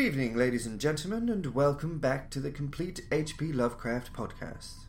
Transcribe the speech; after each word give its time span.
Good 0.00 0.06
evening, 0.14 0.34
ladies 0.34 0.64
and 0.64 0.80
gentlemen, 0.80 1.28
and 1.28 1.54
welcome 1.54 1.98
back 1.98 2.30
to 2.30 2.40
the 2.40 2.50
Complete 2.50 3.02
H.P. 3.12 3.52
Lovecraft 3.52 4.14
podcast. 4.14 4.86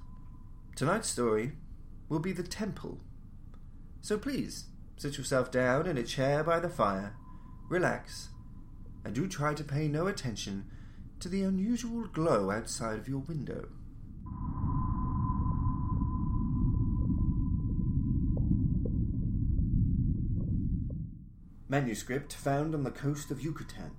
Tonight's 0.74 1.10
story 1.10 1.52
will 2.08 2.20
be 2.20 2.32
The 2.32 2.44
Temple. 2.44 2.98
So 4.00 4.18
please, 4.18 4.68
sit 4.96 5.18
yourself 5.18 5.52
down 5.52 5.86
in 5.86 5.98
a 5.98 6.04
chair 6.04 6.46
by 6.46 6.62
the 6.62 6.70
fire, 6.70 7.18
relax, 7.68 8.30
and 9.04 9.14
do 9.14 9.28
try 9.28 9.54
to 9.54 9.66
pay 9.66 9.90
no 9.90 10.08
attention 10.08 10.72
to 11.20 11.28
the 11.28 11.44
unusual 11.44 12.08
glow 12.08 12.50
outside 12.50 12.98
of 12.98 13.10
your 13.10 13.20
window. 13.20 13.68
Manuscript 21.68 22.32
found 22.32 22.74
on 22.74 22.86
the 22.86 22.92
coast 22.92 23.30
of 23.30 23.44
Yucatan. 23.44 23.92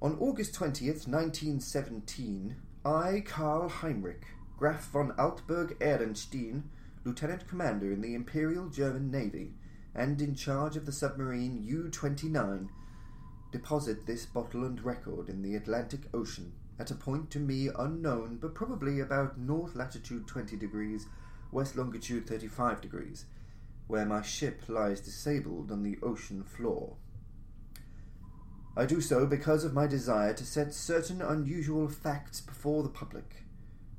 On 0.00 0.16
August 0.20 0.54
20th, 0.54 1.08
1917, 1.08 2.54
I, 2.84 3.20
Karl 3.26 3.68
Heinrich, 3.68 4.26
Graf 4.56 4.88
von 4.92 5.10
Altberg 5.18 5.76
Ehrenstein, 5.80 6.62
Lieutenant 7.04 7.48
Commander 7.48 7.90
in 7.90 8.00
the 8.00 8.14
Imperial 8.14 8.68
German 8.68 9.10
Navy 9.10 9.54
and 9.96 10.22
in 10.22 10.36
charge 10.36 10.76
of 10.76 10.86
the 10.86 10.92
submarine 10.92 11.64
U 11.64 11.88
29, 11.88 12.70
deposit 13.50 14.06
this 14.06 14.24
bottle 14.24 14.64
and 14.64 14.84
record 14.84 15.28
in 15.28 15.42
the 15.42 15.56
Atlantic 15.56 16.02
Ocean 16.14 16.52
at 16.78 16.92
a 16.92 16.94
point 16.94 17.28
to 17.32 17.40
me 17.40 17.68
unknown, 17.76 18.38
but 18.40 18.54
probably 18.54 19.00
about 19.00 19.36
north 19.36 19.74
latitude 19.74 20.28
20 20.28 20.56
degrees, 20.56 21.08
west 21.50 21.74
longitude 21.74 22.24
35 22.24 22.80
degrees, 22.80 23.24
where 23.88 24.06
my 24.06 24.22
ship 24.22 24.62
lies 24.68 25.00
disabled 25.00 25.72
on 25.72 25.82
the 25.82 25.98
ocean 26.04 26.44
floor. 26.44 26.94
I 28.78 28.86
do 28.86 29.00
so 29.00 29.26
because 29.26 29.64
of 29.64 29.74
my 29.74 29.88
desire 29.88 30.32
to 30.32 30.46
set 30.46 30.72
certain 30.72 31.20
unusual 31.20 31.88
facts 31.88 32.40
before 32.40 32.84
the 32.84 32.88
public, 32.88 33.42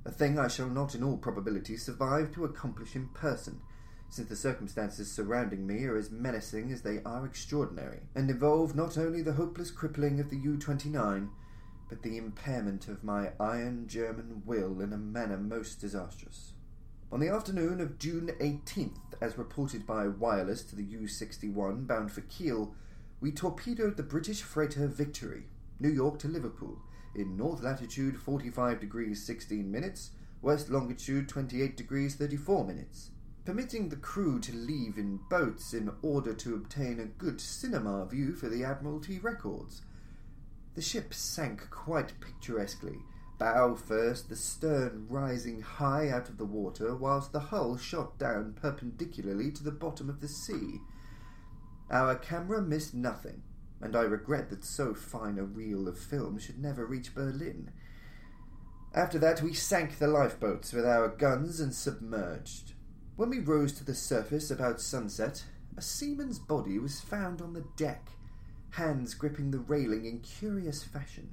a 0.05 0.09
thing 0.09 0.39
I 0.39 0.47
shall 0.47 0.69
not 0.69 0.95
in 0.95 1.03
all 1.03 1.17
probability 1.17 1.75
survive 1.75 2.31
to 2.31 2.45
accomplish 2.45 2.95
in 2.95 3.09
person, 3.09 3.59
since 4.09 4.29
the 4.29 4.37
circumstances 4.37 5.11
surrounding 5.11 5.67
me 5.67 5.83
are 5.83 5.97
as 5.97 6.11
menacing 6.11 6.71
as 6.71 6.81
they 6.81 7.01
are 7.03 7.25
extraordinary, 7.25 8.03
and 8.15 8.29
involve 8.29 8.73
not 8.73 8.97
only 8.97 9.21
the 9.21 9.33
hopeless 9.33 9.69
crippling 9.69 10.17
of 10.21 10.29
the 10.29 10.37
U 10.37 10.55
29, 10.55 11.29
but 11.89 12.01
the 12.01 12.15
impairment 12.15 12.87
of 12.87 13.03
my 13.03 13.31
iron 13.37 13.85
German 13.85 14.43
will 14.45 14.79
in 14.79 14.93
a 14.93 14.97
manner 14.97 15.37
most 15.37 15.81
disastrous. 15.81 16.53
On 17.11 17.19
the 17.19 17.27
afternoon 17.27 17.81
of 17.81 17.99
June 17.99 18.31
18th, 18.39 19.19
as 19.19 19.37
reported 19.37 19.85
by 19.85 20.07
wireless 20.07 20.63
to 20.63 20.77
the 20.77 20.85
U 20.85 21.05
61 21.05 21.83
bound 21.83 22.13
for 22.13 22.21
Kiel, 22.21 22.73
we 23.21 23.31
torpedoed 23.31 23.97
the 23.97 24.03
British 24.03 24.41
freighter 24.41 24.87
Victory, 24.87 25.43
New 25.79 25.89
York 25.89 26.19
to 26.19 26.27
Liverpool, 26.27 26.79
in 27.15 27.35
north 27.35 27.61
latitude 27.61 28.17
45 28.17 28.79
degrees 28.79 29.25
16 29.25 29.69
minutes, 29.69 30.11
west 30.41 30.69
longitude 30.69 31.27
28 31.27 31.75
degrees 31.75 32.15
34 32.15 32.65
minutes, 32.65 33.11
permitting 33.43 33.89
the 33.89 33.97
crew 33.97 34.39
to 34.39 34.55
leave 34.55 34.97
in 34.97 35.19
boats 35.29 35.73
in 35.73 35.91
order 36.01 36.33
to 36.33 36.55
obtain 36.55 36.99
a 36.99 37.05
good 37.05 37.41
cinema 37.41 38.05
view 38.05 38.33
for 38.33 38.47
the 38.47 38.63
Admiralty 38.63 39.19
records. 39.19 39.81
The 40.75 40.81
ship 40.81 41.13
sank 41.13 41.69
quite 41.69 42.13
picturesquely, 42.21 42.99
bow 43.37 43.75
first, 43.75 44.29
the 44.29 44.35
stern 44.37 45.07
rising 45.09 45.61
high 45.61 46.09
out 46.09 46.29
of 46.29 46.37
the 46.37 46.45
water, 46.45 46.95
whilst 46.95 47.33
the 47.33 47.39
hull 47.39 47.75
shot 47.75 48.17
down 48.17 48.53
perpendicularly 48.53 49.51
to 49.51 49.63
the 49.63 49.71
bottom 49.71 50.09
of 50.09 50.21
the 50.21 50.27
sea. 50.27 50.79
Our 51.91 52.15
camera 52.15 52.61
missed 52.61 52.93
nothing, 52.93 53.41
and 53.81 53.95
I 53.95 54.01
regret 54.01 54.49
that 54.49 54.63
so 54.63 54.93
fine 54.93 55.39
a 55.39 55.43
reel 55.43 55.87
of 55.87 55.97
film 55.97 56.37
should 56.37 56.59
never 56.59 56.85
reach 56.85 57.15
Berlin. 57.15 57.71
After 58.93 59.17
that, 59.19 59.41
we 59.41 59.53
sank 59.53 59.97
the 59.97 60.07
lifeboats 60.07 60.73
with 60.73 60.85
our 60.85 61.07
guns 61.07 61.59
and 61.59 61.73
submerged. 61.73 62.73
When 63.15 63.29
we 63.29 63.39
rose 63.39 63.73
to 63.73 63.83
the 63.83 63.95
surface 63.95 64.49
about 64.49 64.81
sunset, 64.81 65.43
a 65.77 65.81
seaman's 65.81 66.39
body 66.39 66.79
was 66.79 66.99
found 66.99 67.41
on 67.41 67.53
the 67.53 67.65
deck, 67.75 68.09
hands 68.71 69.13
gripping 69.13 69.51
the 69.51 69.59
railing 69.59 70.05
in 70.05 70.19
curious 70.19 70.83
fashion. 70.83 71.31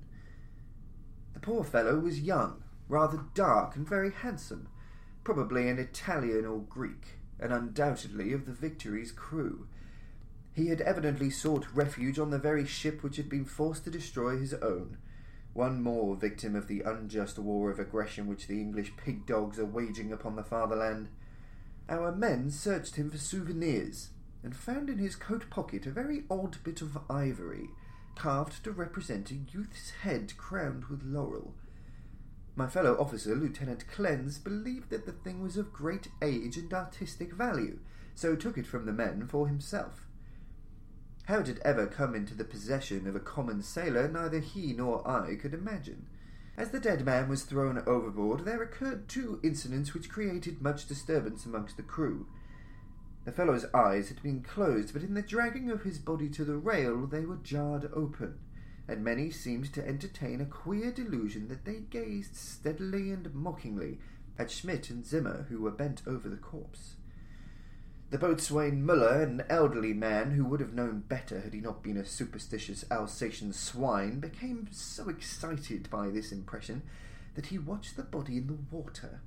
The 1.35 1.41
poor 1.41 1.65
fellow 1.65 1.99
was 1.99 2.21
young, 2.21 2.63
rather 2.89 3.25
dark, 3.35 3.77
and 3.77 3.87
very 3.87 4.11
handsome, 4.11 4.69
probably 5.23 5.69
an 5.69 5.79
Italian 5.79 6.47
or 6.47 6.61
Greek, 6.61 7.19
and 7.39 7.53
undoubtedly 7.53 8.33
of 8.33 8.47
the 8.47 8.53
Victory's 8.53 9.13
crew. 9.13 9.67
He 10.57 10.69
had 10.69 10.81
evidently 10.81 11.29
sought 11.29 11.67
refuge 11.75 12.19
on 12.19 12.31
the 12.31 12.39
very 12.39 12.65
ship 12.65 13.03
which 13.03 13.19
had 13.19 13.29
been 13.29 13.45
forced 13.45 13.85
to 13.85 13.91
destroy 13.91 14.39
his 14.39 14.55
own. 14.55 14.97
One 15.53 15.83
more 15.83 16.17
victim 16.17 16.57
of 16.57 16.67
the 16.67 16.81
unjust 16.81 17.39
war 17.39 17.71
of 17.71 17.79
aggression 17.79 18.27
which 18.27 18.47
the 18.47 18.59
English 18.59 18.97
pig 18.97 19.27
dogs 19.27 19.59
are 19.59 19.67
waging 19.67 20.15
upon 20.15 20.35
the 20.35 20.43
fatherland. 20.43 21.11
Our 21.91 22.11
men 22.11 22.51
searched 22.51 22.97
him 22.97 23.11
for 23.11 23.19
souvenirs, 23.19 24.09
and 24.43 24.57
found 24.57 24.89
in 24.89 24.97
his 24.97 25.15
coat 25.15 25.51
pocket 25.51 25.85
a 25.85 25.91
very 25.91 26.25
odd 26.31 26.57
bit 26.65 26.81
of 26.81 26.97
ivory, 27.11 27.69
carved 28.15 28.65
to 28.65 28.73
represent 28.73 29.31
a 29.31 29.35
youth's 29.35 29.91
head 29.91 30.39
crowned 30.39 30.87
with 30.87 31.03
laurel. 31.05 31.53
My 32.55 32.67
fellow 32.67 32.99
officer, 32.99 33.35
Lieutenant 33.35 33.85
Klenze, 33.95 34.43
believed 34.43 34.89
that 34.89 35.05
the 35.05 35.13
thing 35.13 35.43
was 35.43 35.59
of 35.59 35.75
great 35.75 36.09
age 36.23 36.57
and 36.57 36.73
artistic 36.73 37.35
value, 37.35 37.79
so 38.15 38.35
took 38.35 38.57
it 38.57 38.67
from 38.67 38.87
the 38.87 38.93
men 38.95 39.27
for 39.27 39.49
himself. 39.49 40.06
How 41.27 41.41
it 41.41 41.49
had 41.49 41.59
ever 41.65 41.89
come 41.89 42.15
into 42.15 42.35
the 42.35 42.45
possession 42.45 43.09
of 43.09 43.17
a 43.17 43.21
common 43.21 43.61
sailor, 43.61 44.07
neither 44.07 44.39
he 44.39 44.73
nor 44.73 45.07
I 45.09 45.35
could 45.35 45.55
imagine. 45.55 46.07
As 46.57 46.71
the 46.71 46.79
dead 46.79 47.05
man 47.05 47.29
was 47.29 47.43
thrown 47.43 47.83
overboard, 47.85 48.45
there 48.45 48.63
occurred 48.63 49.09
two 49.09 49.41
incidents 49.43 49.93
which 49.93 50.09
created 50.09 50.63
much 50.63 50.87
disturbance 50.87 51.45
amongst 51.45 51.77
the 51.77 51.83
crew. 51.83 52.27
The 53.25 53.33
fellow's 53.33 53.67
eyes 53.75 54.09
had 54.09 54.23
been 54.23 54.41
closed, 54.43 54.93
but 54.93 55.03
in 55.03 55.15
the 55.15 55.21
dragging 55.21 55.69
of 55.69 55.83
his 55.83 55.99
body 55.99 56.29
to 56.31 56.45
the 56.45 56.57
rail 56.57 57.09
they 57.09 57.27
were 57.27 57.41
jarred 57.43 57.91
open, 57.93 58.39
and 58.87 59.03
many 59.03 59.33
seemed 59.33 59.73
to 59.75 59.87
entertain 59.87 60.41
a 60.41 60.47
queer 60.47 60.93
delusion 60.93 61.49
that 61.49 61.65
they 61.65 61.81
gazed 61.91 62.37
steadily 62.37 63.11
and 63.11 63.35
mockingly 63.35 63.99
at 64.39 64.53
Schmidt 64.53 64.91
and 64.91 65.05
Zimmer, 65.05 65.47
who 65.49 65.61
were 65.61 65.73
bent 65.73 66.03
over 66.07 66.29
the 66.29 66.37
corpse. 66.37 66.95
The 68.09 68.19
boatswain 68.19 68.85
Muller, 68.85 69.23
an 69.23 69.43
elderly 69.49 69.93
man 69.93 70.31
who 70.31 70.45
would 70.45 70.61
have 70.61 70.73
known 70.73 71.01
better 71.01 71.41
had 71.41 71.53
he 71.53 71.61
not 71.61 71.83
been 71.83 71.97
a 71.97 72.05
superstitious 72.05 72.85
Alsatian 72.89 73.53
swine, 73.53 74.21
became 74.21 74.69
so 74.71 75.09
excited 75.09 75.91
by 75.91 76.11
this 76.11 76.31
impression 76.31 76.83
that 77.35 77.47
he 77.47 77.59
watched 77.59 77.97
the 77.97 78.05
body 78.05 78.37
in 78.37 78.47
the 78.47 78.59
water, 78.71 79.21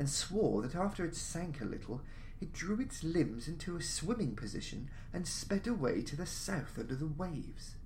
and 0.00 0.10
swore 0.10 0.62
that 0.62 0.74
after 0.74 1.04
it 1.04 1.14
sank 1.14 1.60
a 1.60 1.64
little, 1.64 2.02
it 2.40 2.52
drew 2.52 2.80
its 2.80 3.04
limbs 3.04 3.46
into 3.46 3.76
a 3.76 3.82
swimming 3.82 4.34
position 4.34 4.90
and 5.12 5.28
sped 5.28 5.68
away 5.68 6.02
to 6.02 6.16
the 6.16 6.26
south 6.26 6.76
under 6.76 6.96
the 6.96 7.06
waves. 7.06 7.76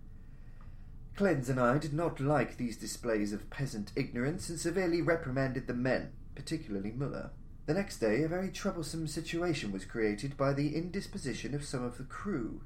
Klenze 1.14 1.50
and 1.50 1.60
I 1.60 1.76
did 1.76 1.92
not 1.92 2.20
like 2.20 2.56
these 2.56 2.78
displays 2.78 3.34
of 3.34 3.50
peasant 3.50 3.92
ignorance 3.94 4.48
and 4.48 4.58
severely 4.58 5.02
reprimanded 5.02 5.66
the 5.66 5.74
men, 5.74 6.12
particularly 6.34 6.92
Muller. 6.92 7.32
The 7.68 7.74
next 7.74 7.98
day, 7.98 8.22
a 8.22 8.28
very 8.28 8.48
troublesome 8.48 9.06
situation 9.08 9.72
was 9.72 9.84
created 9.84 10.38
by 10.38 10.54
the 10.54 10.74
indisposition 10.74 11.54
of 11.54 11.66
some 11.66 11.84
of 11.84 11.98
the 11.98 12.04
crew. 12.04 12.62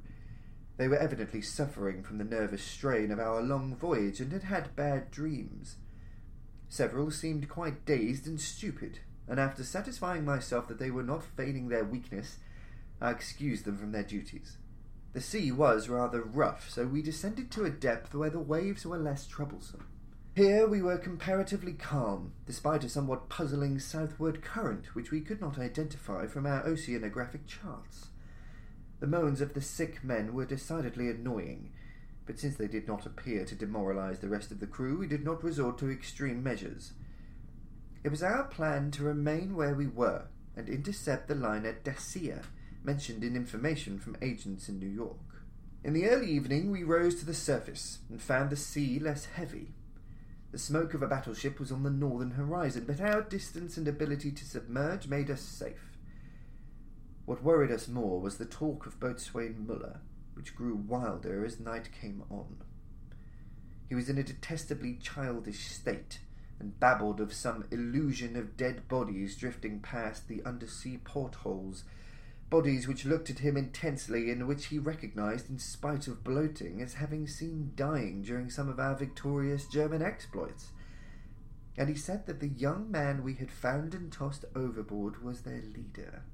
They 0.77 0.87
were 0.87 0.97
evidently 0.97 1.43
suffering 1.43 2.05
from 2.05 2.19
the 2.19 2.25
nervous 2.25 2.63
strain 2.63 3.11
of 3.11 3.19
our 3.19 3.43
long 3.43 3.75
voyage 3.75 4.21
and 4.21 4.31
had 4.31 4.45
had 4.45 4.77
bad 4.77 5.11
dreams. 5.11 5.75
Several 6.69 7.11
seemed 7.11 7.49
quite 7.49 7.85
dazed 7.85 8.29
and 8.29 8.41
stupid, 8.41 9.01
and 9.27 9.41
after 9.41 9.65
satisfying 9.65 10.25
myself 10.25 10.69
that 10.69 10.79
they 10.79 10.93
were 10.93 11.03
not 11.03 11.25
feigning 11.25 11.69
their 11.69 11.85
weakness, 11.85 12.37
I 13.01 13.11
excused 13.11 13.65
them 13.65 13.77
from 13.77 13.91
their 13.91 14.05
duties. 14.05 14.57
The 15.15 15.21
sea 15.21 15.51
was 15.51 15.89
rather 15.89 16.23
rough, 16.23 16.71
so 16.71 16.87
we 16.87 17.03
descended 17.03 17.51
to 17.51 17.65
a 17.65 17.71
depth 17.71 18.15
where 18.15 18.31
the 18.31 18.39
waves 18.39 18.87
were 18.87 18.99
less 18.99 19.27
troublesome. 19.27 19.85
Here 20.35 20.67
we 20.67 20.81
were 20.81 20.97
comparatively 20.97 21.75
calm, 21.75 22.33
despite 22.47 22.85
a 22.85 22.89
somewhat 22.89 23.29
puzzling 23.29 23.79
southward 23.79 24.41
current 24.41 24.95
which 24.95 25.11
we 25.11 25.21
could 25.21 25.43
not 25.43 25.59
identify 25.59 26.27
from 26.27 26.47
our 26.47 26.63
oceanographic 26.63 27.47
charts. 27.47 28.07
The 29.01 29.07
moans 29.07 29.43
of 29.43 29.53
the 29.53 29.61
sick 29.61 30.03
men 30.03 30.33
were 30.33 30.47
decidedly 30.47 31.11
annoying, 31.11 31.71
but 32.25 32.39
since 32.39 32.57
they 32.57 32.67
did 32.67 32.89
not 32.89 33.05
appear 33.05 33.45
to 33.45 33.55
demoralize 33.55 34.21
the 34.21 34.31
rest 34.31 34.51
of 34.51 34.61
the 34.61 34.67
crew, 34.67 34.97
we 34.97 35.07
did 35.07 35.23
not 35.23 35.45
resort 35.45 35.77
to 35.79 35.91
extreme 35.91 36.43
measures. 36.43 36.93
It 38.03 38.09
was 38.09 38.23
our 38.23 38.45
plan 38.45 38.91
to 38.93 39.03
remain 39.03 39.55
where 39.55 39.75
we 39.75 39.87
were 39.87 40.29
and 40.57 40.67
intercept 40.67 41.29
the 41.29 41.35
liner 41.35 41.77
Dacia, 41.85 42.41
mentioned 42.83 43.23
in 43.23 43.37
information 43.37 43.99
from 43.99 44.17
agents 44.23 44.67
in 44.67 44.79
New 44.79 44.89
York. 44.89 45.45
In 45.85 45.93
the 45.93 46.09
early 46.09 46.31
evening, 46.31 46.71
we 46.71 46.85
rose 46.85 47.17
to 47.17 47.27
the 47.27 47.35
surface 47.35 47.99
and 48.09 48.23
found 48.23 48.49
the 48.49 48.57
sea 48.57 48.99
less 48.99 49.27
heavy. 49.27 49.75
The 50.53 50.59
smoke 50.59 50.93
of 50.93 51.03
a 51.03 51.09
battleship 51.09 51.59
was 51.59 51.73
on 51.73 51.83
the 51.83 51.91
northern 51.91 52.33
horizon, 52.33 52.85
but 52.87 53.01
our 53.01 53.23
distance 53.23 53.79
and 53.79 53.89
ability 53.89 54.31
to 54.33 54.45
submerge 54.45 55.09
made 55.09 55.31
us 55.31 55.41
safe. 55.41 55.97
What 57.25 57.43
worried 57.43 57.71
us 57.71 57.89
more 57.89 58.21
was 58.21 58.37
the 58.37 58.45
talk 58.45 58.85
of 58.85 59.01
boatswain 59.01 59.67
Muller, 59.67 60.01
which 60.35 60.55
grew 60.55 60.75
wilder 60.75 61.43
as 61.43 61.59
night 61.59 61.89
came 61.99 62.23
on. 62.29 62.59
He 63.89 63.95
was 63.95 64.11
in 64.11 64.19
a 64.19 64.23
detestably 64.23 64.99
childish 65.01 65.69
state, 65.69 66.19
and 66.61 66.79
babbled 66.79 67.19
of 67.19 67.33
some 67.33 67.65
illusion 67.71 68.37
of 68.37 68.59
dead 68.59 68.89
bodies 68.89 69.37
drifting 69.37 69.81
past 69.81 70.29
the 70.29 70.45
undersea 70.45 70.99
portholes, 70.99 71.85
bodies 72.53 72.87
which 72.87 73.07
looked 73.07 73.31
at 73.31 73.39
him 73.39 73.57
intensely 73.57 74.31
and 74.31 74.47
which 74.47 74.67
he 74.67 74.79
recognized, 74.79 75.49
in 75.49 75.59
spite 75.59 76.07
of 76.07 76.23
bloating, 76.23 76.83
as 76.83 76.93
having 76.93 77.27
seen 77.27 77.73
dying 77.77 78.21
during 78.21 78.51
some 78.51 78.69
of 78.69 78.79
our 78.79 78.95
victorious 78.95 79.67
German 79.67 80.03
exploits. 80.03 80.73
And 81.79 81.89
he 81.89 81.95
said 81.95 82.27
that 82.27 82.41
the 82.41 82.49
young 82.49 82.91
man 82.91 83.25
we 83.25 83.37
had 83.37 83.51
found 83.51 83.95
and 83.95 84.13
tossed 84.13 84.45
overboard 84.55 85.25
was 85.25 85.41
their 85.41 85.63
leader. 85.63 86.25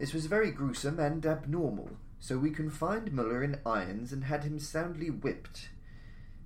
This 0.00 0.14
was 0.14 0.24
very 0.24 0.50
gruesome 0.50 0.98
and 0.98 1.26
abnormal, 1.26 1.90
so 2.18 2.38
we 2.38 2.50
confined 2.50 3.12
Muller 3.12 3.44
in 3.44 3.60
irons 3.66 4.10
and 4.10 4.24
had 4.24 4.42
him 4.42 4.58
soundly 4.58 5.10
whipped. 5.10 5.68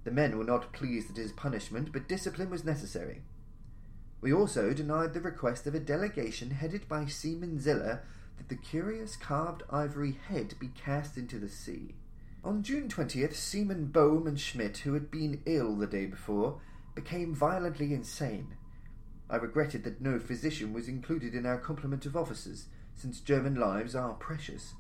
The 0.03 0.11
men 0.11 0.37
were 0.37 0.43
not 0.43 0.73
pleased 0.73 1.11
at 1.11 1.17
his 1.17 1.31
punishment, 1.31 1.93
but 1.93 2.09
discipline 2.09 2.51
was 2.51 2.65
necessary. 2.65 3.23
We 4.21 4.33
also 4.33 4.73
denied 4.73 5.15
the 5.15 5.21
request 5.21 5.69
of 5.69 5.77
a 5.77 5.81
delegation 5.81 6.51
headed 6.51 6.89
by 6.89 7.07
Seaman 7.07 7.61
Ziller 7.61 8.03
that 8.37 8.49
the 8.49 8.57
curious 8.57 9.17
carved 9.17 9.63
ivory 9.71 10.19
head 10.29 10.55
be 10.59 10.69
cast 10.69 11.17
into 11.17 11.39
the 11.39 11.49
sea. 11.49 11.95
On 12.45 12.63
June 12.63 12.89
20th, 12.89 13.35
Seaman 13.35 13.87
Bohm 13.87 14.27
and 14.27 14.41
Schmidt, 14.41 14.79
who 14.79 14.95
had 14.95 15.11
been 15.11 15.43
ill 15.47 15.77
the 15.77 15.87
day 15.87 16.07
before, 16.07 16.61
became 16.95 17.35
violently 17.35 17.95
insane. 17.95 18.57
I 19.31 19.37
regretted 19.37 19.85
that 19.85 20.01
no 20.01 20.19
physician 20.19 20.73
was 20.73 20.89
included 20.89 21.35
in 21.35 21.47
our 21.47 21.59
complement 21.59 22.05
of 22.05 22.17
officers, 22.17 22.67
since 22.95 23.21
German 23.21 23.55
lives 23.55 23.95
are 23.95 24.15
precious. 24.15 24.75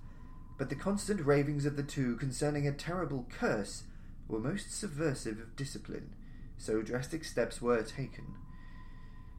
But 0.58 0.68
the 0.68 0.74
constant 0.74 1.24
ravings 1.24 1.64
of 1.64 1.76
the 1.76 1.82
two 1.82 2.16
concerning 2.16 2.66
a 2.66 2.72
terrible 2.72 3.26
curse 3.30 3.84
were 4.28 4.38
most 4.38 4.76
subversive 4.76 5.38
of 5.40 5.56
discipline, 5.56 6.14
so 6.58 6.82
drastic 6.82 7.24
steps 7.24 7.62
were 7.62 7.82
taken. 7.82 8.34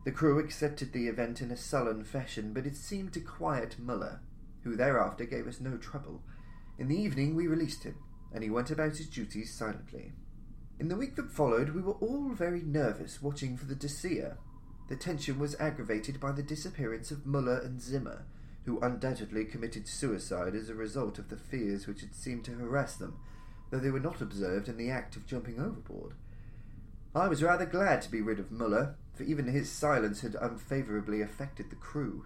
The 0.04 0.12
crew 0.12 0.38
accepted 0.38 0.92
the 0.92 1.08
event 1.08 1.42
in 1.42 1.50
a 1.50 1.58
sullen 1.58 2.04
fashion, 2.04 2.52
but 2.54 2.66
it 2.66 2.76
seemed 2.76 3.14
to 3.14 3.22
quiet 3.22 3.80
Muller, 3.80 4.20
who 4.64 4.76
thereafter 4.76 5.26
gave 5.26 5.48
us 5.48 5.62
no 5.62 5.78
trouble. 5.78 6.22
In 6.78 6.90
the 6.90 7.00
evening 7.00 7.36
we 7.36 7.48
released 7.48 7.84
him, 7.84 7.96
and 8.34 8.44
he 8.44 8.50
went 8.50 8.70
about 8.70 8.98
his 8.98 9.08
duties 9.08 9.54
silently. 9.54 10.12
In 10.80 10.90
the 10.90 10.98
week 10.98 11.16
that 11.16 11.32
followed, 11.32 11.70
we 11.70 11.82
were 11.82 11.94
all 11.94 12.30
very 12.30 12.62
nervous 12.62 13.22
watching 13.22 13.56
for 13.56 13.66
the 13.66 13.76
Dacia. 13.76 14.38
The 14.90 14.98
tension 14.98 15.40
was 15.40 15.56
aggravated 15.60 16.20
by 16.20 16.34
the 16.34 16.44
disappearance 16.44 17.10
of 17.10 17.26
Muller 17.26 17.60
and 17.60 17.82
Zimmer, 17.82 18.26
who 18.66 18.80
undoubtedly 18.82 19.46
committed 19.46 19.88
suicide 19.88 20.56
as 20.56 20.70
a 20.70 20.76
result 20.76 21.20
of 21.20 21.30
the 21.30 21.38
fears 21.38 21.88
which 21.88 22.02
had 22.02 22.16
seemed 22.16 22.44
to 22.46 22.56
harass 22.56 22.96
them, 22.96 23.18
though 23.70 23.80
they 23.80 23.92
were 23.92 24.00
not 24.00 24.20
observed 24.20 24.68
in 24.68 24.76
the 24.76 24.90
act 24.90 25.16
of 25.16 25.26
jumping 25.26 25.60
overboard. 25.60 26.14
I 27.16 27.28
was 27.28 27.44
rather 27.44 27.66
glad 27.66 28.02
to 28.02 28.12
be 28.12 28.22
rid 28.22 28.40
of 28.40 28.52
Muller, 28.52 28.96
for 29.14 29.24
even 29.24 29.48
his 29.48 29.72
silence 29.72 30.22
had 30.22 30.36
unfavourably 30.36 31.22
affected 31.22 31.70
the 31.70 31.76
crew. 31.76 32.26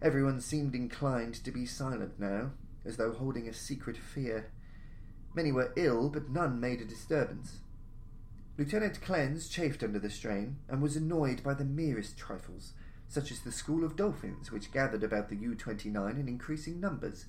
Everyone 0.00 0.40
seemed 0.40 0.74
inclined 0.74 1.34
to 1.34 1.50
be 1.50 1.66
silent 1.66 2.18
now, 2.18 2.52
as 2.84 2.96
though 2.96 3.12
holding 3.12 3.48
a 3.48 3.52
secret 3.52 3.96
fear. 3.96 4.50
Many 5.34 5.52
were 5.52 5.72
ill, 5.76 6.08
but 6.08 6.30
none 6.30 6.60
made 6.60 6.80
a 6.80 6.84
disturbance. 6.84 7.58
Lieutenant 8.56 9.00
Klenze 9.00 9.50
chafed 9.50 9.82
under 9.82 9.98
the 9.98 10.10
strain, 10.10 10.56
and 10.68 10.80
was 10.80 10.96
annoyed 10.96 11.42
by 11.42 11.54
the 11.54 11.64
merest 11.64 12.16
trifles 12.16 12.72
such 13.08 13.30
as 13.30 13.40
the 13.40 13.52
school 13.52 13.84
of 13.84 13.96
dolphins 13.96 14.50
which 14.50 14.72
gathered 14.72 15.02
about 15.02 15.28
the 15.28 15.36
U 15.36 15.54
29 15.54 16.16
in 16.16 16.28
increasing 16.28 16.80
numbers, 16.80 17.26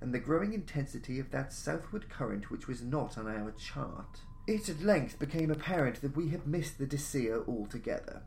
and 0.00 0.12
the 0.12 0.18
growing 0.18 0.52
intensity 0.52 1.20
of 1.20 1.30
that 1.30 1.52
southward 1.52 2.08
current 2.08 2.50
which 2.50 2.66
was 2.66 2.82
not 2.82 3.16
on 3.16 3.28
our 3.28 3.52
chart. 3.52 4.20
It 4.50 4.68
at 4.68 4.82
length 4.82 5.20
became 5.20 5.48
apparent 5.48 6.00
that 6.00 6.16
we 6.16 6.30
had 6.30 6.44
missed 6.44 6.78
the 6.78 6.84
Dacia 6.84 7.44
altogether. 7.46 8.22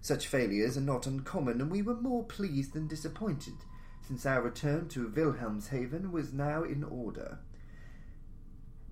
Such 0.00 0.28
failures 0.28 0.76
are 0.76 0.80
not 0.80 1.08
uncommon, 1.08 1.60
and 1.60 1.72
we 1.72 1.82
were 1.82 1.96
more 1.96 2.22
pleased 2.22 2.72
than 2.72 2.86
disappointed, 2.86 3.56
since 4.06 4.24
our 4.24 4.42
return 4.42 4.86
to 4.90 5.08
Wilhelmshaven 5.08 6.12
was 6.12 6.32
now 6.32 6.62
in 6.62 6.84
order. 6.84 7.40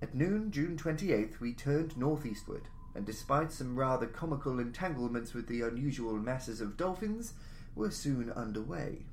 At 0.01 0.15
noon, 0.15 0.51
June 0.51 0.75
28th, 0.75 1.39
we 1.39 1.53
turned 1.53 1.95
northeastward, 1.95 2.67
and 2.93 3.05
despite 3.05 3.53
some 3.53 3.79
rather 3.79 4.05
comical 4.05 4.59
entanglements 4.59 5.33
with 5.33 5.47
the 5.47 5.61
unusual 5.61 6.17
masses 6.17 6.59
of 6.59 6.75
dolphins, 6.75 7.35
were 7.73 7.89
soon 7.89 8.29
under 8.35 8.61
way. 8.61 9.05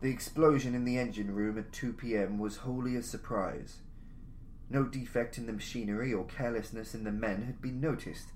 The 0.00 0.10
explosion 0.10 0.74
in 0.74 0.84
the 0.84 0.98
engine 0.98 1.36
room 1.36 1.56
at 1.56 1.70
2 1.70 1.92
p.m. 1.92 2.40
was 2.40 2.56
wholly 2.56 2.96
a 2.96 3.02
surprise. 3.04 3.76
No 4.70 4.84
defect 4.84 5.36
in 5.36 5.46
the 5.46 5.52
machinery 5.52 6.14
or 6.14 6.24
carelessness 6.24 6.94
in 6.94 7.02
the 7.02 7.10
men 7.10 7.42
had 7.42 7.60
been 7.60 7.80
noticed, 7.80 8.28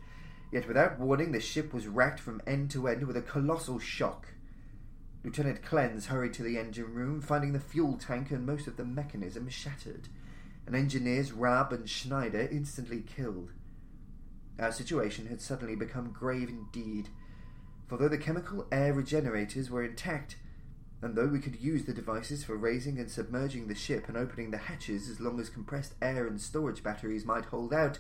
yet 0.51 0.67
without 0.67 0.99
warning 0.99 1.31
the 1.31 1.41
ship 1.41 1.73
was 1.73 1.87
racked 1.87 2.19
from 2.19 2.43
end 2.45 2.73
to 2.73 2.89
end 2.89 3.07
with 3.07 3.17
a 3.17 3.23
colossal 3.23 3.79
shock. 3.79 4.27
Lieutenant 5.23 5.63
Klenze 5.63 6.07
hurried 6.07 6.35
to 6.35 6.43
the 6.43 6.59
engine 6.59 6.93
room, 6.93 7.21
finding 7.21 7.53
the 7.53 7.61
fuel 7.61 7.97
tank 7.97 8.33
and 8.33 8.45
most 8.45 8.67
of 8.67 8.77
the 8.77 8.85
mechanism 8.85 9.49
shattered, 9.49 10.09
and 10.67 10.75
engineers 10.75 11.33
Raab 11.33 11.73
and 11.73 11.89
Schneider 11.89 12.49
instantly 12.51 13.01
killed. 13.01 13.53
Our 14.59 14.73
situation 14.73 15.29
had 15.29 15.41
suddenly 15.41 15.77
become 15.77 16.11
grave 16.11 16.49
indeed, 16.49 17.09
for 17.87 17.97
though 17.97 18.09
the 18.09 18.19
chemical 18.19 18.67
air 18.73 18.93
regenerators 18.93 19.71
were 19.71 19.85
intact, 19.85 20.37
and 21.05 21.15
though 21.15 21.27
we 21.27 21.39
could 21.39 21.61
use 21.61 21.85
the 21.85 21.93
devices 21.93 22.45
for 22.45 22.57
raising 22.57 22.99
and 22.99 23.11
submerging 23.11 23.69
the 23.69 23.75
ship 23.75 24.09
and 24.09 24.17
opening 24.17 24.51
the 24.51 24.57
hatches 24.57 25.11
as 25.11 25.21
long 25.21 25.39
as 25.39 25.51
compressed 25.51 25.93
air 26.01 26.27
and 26.27 26.41
storage 26.41 26.83
batteries 26.83 27.27
might 27.27 27.45
hold 27.45 27.75
out, 27.75 27.99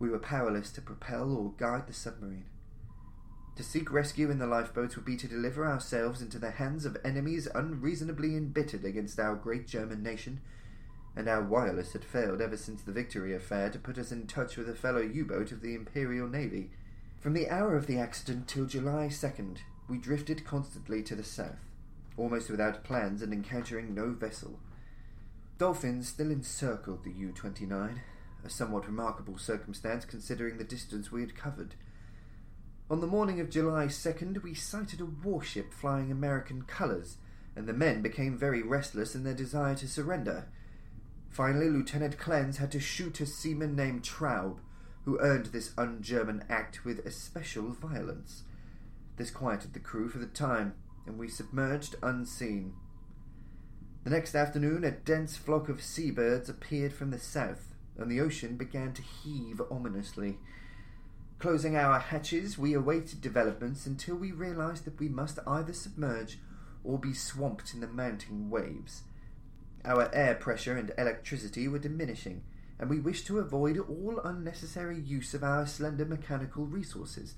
we 0.00 0.10
were 0.10 0.18
powerless 0.18 0.72
to 0.72 0.82
propel 0.82 1.32
or 1.32 1.52
guide 1.56 1.86
the 1.86 1.92
submarine. 1.92 2.46
To 3.54 3.62
seek 3.62 3.92
rescue 3.92 4.32
in 4.32 4.40
the 4.40 4.48
lifeboats 4.48 4.96
would 4.96 5.04
be 5.04 5.16
to 5.16 5.28
deliver 5.28 5.64
ourselves 5.64 6.20
into 6.20 6.40
the 6.40 6.50
hands 6.50 6.84
of 6.84 6.96
enemies 7.04 7.46
unreasonably 7.54 8.36
embittered 8.36 8.84
against 8.84 9.20
our 9.20 9.36
great 9.36 9.68
German 9.68 10.02
nation 10.02 10.40
and 11.14 11.28
our 11.28 11.42
wireless 11.42 11.92
had 11.92 12.04
failed 12.04 12.40
ever 12.40 12.56
since 12.56 12.82
the 12.82 12.90
Victory 12.90 13.32
affair 13.32 13.70
to 13.70 13.78
put 13.78 13.96
us 13.96 14.10
in 14.10 14.26
touch 14.26 14.56
with 14.56 14.68
a 14.68 14.74
fellow 14.74 15.00
U 15.00 15.24
boat 15.24 15.52
of 15.52 15.60
the 15.60 15.76
Imperial 15.76 16.26
Navy. 16.26 16.70
From 17.20 17.34
the 17.34 17.48
hour 17.48 17.76
of 17.76 17.86
the 17.86 17.98
accident 17.98 18.48
till 18.48 18.66
July 18.66 19.06
2nd, 19.06 19.58
we 19.88 19.98
drifted 19.98 20.44
constantly 20.44 21.00
to 21.04 21.14
the 21.14 21.22
south, 21.22 21.60
almost 22.16 22.50
without 22.50 22.84
plans 22.84 23.22
and 23.22 23.32
encountering 23.32 23.94
no 23.94 24.12
vessel. 24.12 24.58
Dolphins 25.58 26.08
still 26.08 26.30
encircled 26.30 27.04
the 27.04 27.12
U 27.12 27.32
29, 27.32 28.00
a 28.44 28.50
somewhat 28.50 28.86
remarkable 28.86 29.38
circumstance 29.38 30.04
considering 30.04 30.58
the 30.58 30.64
distance 30.64 31.10
we 31.10 31.20
had 31.20 31.36
covered. 31.36 31.74
On 32.90 33.00
the 33.00 33.06
morning 33.06 33.40
of 33.40 33.50
July 33.50 33.86
2nd, 33.86 34.42
we 34.42 34.54
sighted 34.54 35.00
a 35.00 35.06
warship 35.06 35.72
flying 35.72 36.10
American 36.10 36.62
colours, 36.62 37.16
and 37.56 37.66
the 37.66 37.72
men 37.72 38.02
became 38.02 38.36
very 38.36 38.62
restless 38.62 39.14
in 39.14 39.24
their 39.24 39.34
desire 39.34 39.74
to 39.76 39.88
surrender. 39.88 40.48
Finally, 41.30 41.70
Lieutenant 41.70 42.18
Klenze 42.18 42.58
had 42.58 42.70
to 42.72 42.80
shoot 42.80 43.20
a 43.20 43.26
seaman 43.26 43.74
named 43.74 44.02
Traub, 44.02 44.58
who 45.04 45.18
earned 45.20 45.46
this 45.46 45.72
un 45.78 46.02
German 46.02 46.44
act 46.48 46.84
with 46.84 47.04
especial 47.06 47.72
violence. 47.72 48.42
This 49.16 49.30
quieted 49.30 49.72
the 49.72 49.80
crew 49.80 50.08
for 50.08 50.18
the 50.18 50.26
time, 50.26 50.74
and 51.06 51.18
we 51.18 51.28
submerged 51.28 51.96
unseen. 52.02 52.74
The 54.04 54.10
next 54.10 54.34
afternoon, 54.34 54.84
a 54.84 54.90
dense 54.90 55.36
flock 55.36 55.68
of 55.68 55.82
seabirds 55.82 56.48
appeared 56.48 56.92
from 56.92 57.10
the 57.10 57.18
south, 57.18 57.74
and 57.96 58.10
the 58.10 58.20
ocean 58.20 58.56
began 58.56 58.92
to 58.92 59.02
heave 59.02 59.62
ominously. 59.70 60.38
Closing 61.38 61.76
our 61.76 61.98
hatches, 61.98 62.58
we 62.58 62.74
awaited 62.74 63.20
developments 63.20 63.86
until 63.86 64.16
we 64.16 64.32
realized 64.32 64.84
that 64.84 65.00
we 65.00 65.08
must 65.08 65.38
either 65.46 65.72
submerge 65.72 66.38
or 66.82 66.98
be 66.98 67.14
swamped 67.14 67.72
in 67.72 67.80
the 67.80 67.86
mounting 67.86 68.50
waves. 68.50 69.02
Our 69.84 70.14
air 70.14 70.34
pressure 70.34 70.76
and 70.76 70.92
electricity 70.96 71.68
were 71.68 71.78
diminishing, 71.78 72.42
and 72.78 72.90
we 72.90 73.00
wished 73.00 73.26
to 73.26 73.38
avoid 73.38 73.78
all 73.78 74.20
unnecessary 74.24 74.98
use 74.98 75.34
of 75.34 75.42
our 75.44 75.66
slender 75.66 76.04
mechanical 76.04 76.66
resources. 76.66 77.34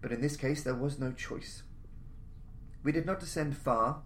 But 0.00 0.12
in 0.12 0.20
this 0.20 0.36
case, 0.36 0.62
there 0.62 0.74
was 0.74 0.98
no 0.98 1.12
choice. 1.12 1.62
We 2.82 2.92
did 2.92 3.06
not 3.06 3.20
descend 3.20 3.56
far, 3.56 4.02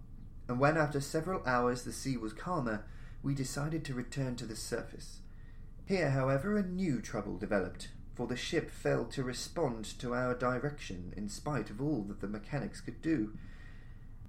and 0.47 0.59
when 0.59 0.77
after 0.77 0.99
several 0.99 1.45
hours 1.45 1.83
the 1.83 1.91
sea 1.91 2.17
was 2.17 2.33
calmer, 2.33 2.85
we 3.23 3.33
decided 3.33 3.83
to 3.85 3.93
return 3.93 4.35
to 4.35 4.45
the 4.45 4.55
surface. 4.55 5.19
Here, 5.85 6.11
however, 6.11 6.57
a 6.57 6.63
new 6.63 7.01
trouble 7.01 7.37
developed, 7.37 7.89
for 8.15 8.27
the 8.27 8.35
ship 8.35 8.69
failed 8.69 9.11
to 9.11 9.23
respond 9.23 9.85
to 9.99 10.13
our 10.13 10.33
direction 10.33 11.13
in 11.15 11.29
spite 11.29 11.69
of 11.69 11.81
all 11.81 12.03
that 12.03 12.21
the 12.21 12.27
mechanics 12.27 12.81
could 12.81 13.01
do. 13.01 13.33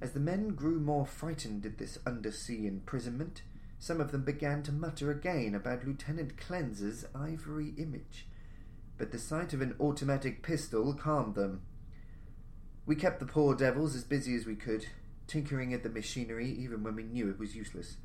As 0.00 0.12
the 0.12 0.20
men 0.20 0.48
grew 0.50 0.78
more 0.78 1.06
frightened 1.06 1.64
at 1.64 1.78
this 1.78 1.98
undersea 2.06 2.66
imprisonment, 2.66 3.42
some 3.78 4.00
of 4.00 4.12
them 4.12 4.22
began 4.22 4.62
to 4.64 4.72
mutter 4.72 5.10
again 5.10 5.54
about 5.54 5.86
Lieutenant 5.86 6.36
Klenze's 6.36 7.04
ivory 7.14 7.74
image, 7.76 8.26
but 8.98 9.12
the 9.12 9.18
sight 9.18 9.52
of 9.52 9.60
an 9.60 9.74
automatic 9.80 10.42
pistol 10.42 10.94
calmed 10.94 11.34
them. 11.34 11.62
We 12.86 12.94
kept 12.94 13.18
the 13.18 13.26
poor 13.26 13.54
devils 13.56 13.96
as 13.96 14.04
busy 14.04 14.36
as 14.36 14.46
we 14.46 14.54
could, 14.54 14.86
tinkering 15.26 15.74
at 15.74 15.82
the 15.82 15.88
machinery 15.88 16.48
even 16.48 16.84
when 16.84 16.94
we 16.94 17.02
knew 17.02 17.28
it 17.28 17.38
was 17.38 17.56
useless. 17.56 17.96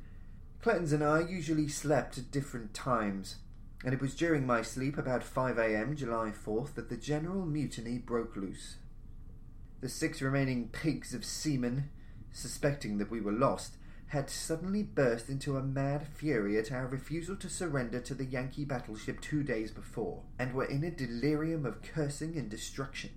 Klenze 0.60 0.92
and 0.92 1.04
I 1.04 1.20
usually 1.20 1.68
slept 1.68 2.18
at 2.18 2.30
different 2.32 2.74
times. 2.74 3.36
and 3.84 3.92
it 3.92 4.00
was 4.00 4.14
during 4.14 4.46
my 4.46 4.62
sleep 4.62 4.96
about 4.96 5.24
5 5.24 5.58
a.m., 5.58 5.96
July 5.96 6.30
4th, 6.30 6.74
that 6.74 6.88
the 6.88 6.96
general 6.96 7.44
mutiny 7.44 7.98
broke 7.98 8.36
loose. 8.36 8.76
The 9.80 9.88
six 9.88 10.22
remaining 10.22 10.68
pigs 10.68 11.14
of 11.14 11.24
seamen, 11.24 11.90
suspecting 12.30 12.98
that 12.98 13.10
we 13.10 13.20
were 13.20 13.32
lost, 13.32 13.76
had 14.08 14.30
suddenly 14.30 14.84
burst 14.84 15.28
into 15.28 15.56
a 15.56 15.62
mad 15.64 16.06
fury 16.06 16.58
at 16.58 16.70
our 16.70 16.86
refusal 16.86 17.34
to 17.36 17.48
surrender 17.48 17.98
to 18.00 18.14
the 18.14 18.24
Yankee 18.24 18.64
battleship 18.64 19.20
two 19.20 19.42
days 19.42 19.72
before, 19.72 20.22
and 20.38 20.54
were 20.54 20.64
in 20.64 20.84
a 20.84 20.90
delirium 20.90 21.66
of 21.66 21.82
cursing 21.82 22.36
and 22.36 22.48
destruction. 22.48 23.10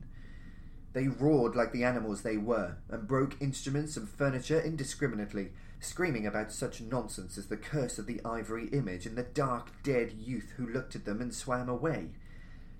They 0.95 1.09
roared 1.09 1.57
like 1.57 1.73
the 1.73 1.83
animals 1.83 2.21
they 2.21 2.37
were, 2.37 2.77
and 2.87 3.05
broke 3.05 3.35
instruments 3.41 3.97
and 3.97 4.07
furniture 4.07 4.61
indiscriminately, 4.61 5.51
screaming 5.81 6.25
about 6.25 6.53
such 6.53 6.79
nonsense 6.79 7.37
as 7.37 7.47
the 7.47 7.57
curse 7.57 7.99
of 7.99 8.05
the 8.05 8.21
ivory 8.23 8.67
image 8.67 9.05
and 9.05 9.17
the 9.17 9.23
dark, 9.23 9.71
dead 9.83 10.13
youth 10.13 10.53
who 10.55 10.65
looked 10.65 10.95
at 10.95 11.03
them 11.03 11.19
and 11.19 11.35
swam 11.35 11.67
away. 11.67 12.11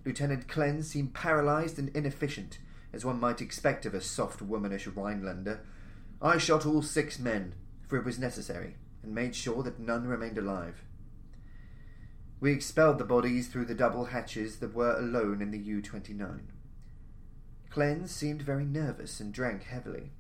Lieutenant 0.05 0.48
Klenze 0.48 0.86
seemed 0.86 1.13
paralyzed 1.13 1.77
and 1.77 1.89
inefficient, 1.89 2.57
as 2.93 3.03
one 3.03 3.19
might 3.19 3.41
expect 3.41 3.86
of 3.86 3.93
a 3.93 4.00
soft, 4.00 4.41
womanish 4.41 4.88
Rhinelander. 4.88 5.60
I 6.22 6.38
shot 6.38 6.65
all 6.65 6.84
six 6.84 7.19
men, 7.19 7.53
for 7.86 7.98
it 7.98 8.05
was 8.05 8.17
necessary, 8.17 8.77
and 9.03 9.13
made 9.13 9.36
sure 9.36 9.62
that 9.63 9.77
none 9.77 10.07
remained 10.07 10.38
alive. 10.38 10.86
We 12.39 12.53
expelled 12.53 12.98
the 12.98 13.03
bodies 13.03 13.50
through 13.50 13.65
the 13.65 13.75
double 13.75 14.05
hatches 14.05 14.60
that 14.60 14.74
were 14.74 14.98
alone 14.98 15.41
in 15.41 15.51
the 15.51 15.60
U 15.60 15.81
29. 15.81 16.53
Klenze 17.75 18.08
seemed 18.08 18.41
very 18.41 18.63
nervous 18.63 19.20
and 19.20 19.34
drank 19.34 19.63
heavily. 19.63 20.12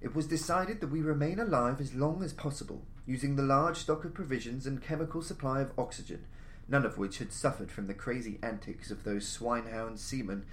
It 0.00 0.16
was 0.16 0.26
decided 0.26 0.80
that 0.80 0.90
we 0.90 1.00
remain 1.00 1.38
alive 1.38 1.80
as 1.80 1.94
long 1.94 2.24
as 2.24 2.32
possible, 2.32 2.82
using 3.06 3.36
the 3.36 3.44
large 3.44 3.76
stock 3.76 4.04
of 4.04 4.14
provisions 4.14 4.66
and 4.66 4.82
chemical 4.82 5.22
supply 5.22 5.60
of 5.60 5.70
oxygen, 5.78 6.24
none 6.66 6.84
of 6.84 6.98
which 6.98 7.18
had 7.18 7.32
suffered 7.32 7.70
from 7.70 7.86
the 7.86 7.94
crazy 7.94 8.40
antics 8.42 8.90
of 8.90 9.04
those 9.04 9.24
swinehound 9.24 10.00
seamen. 10.00 10.44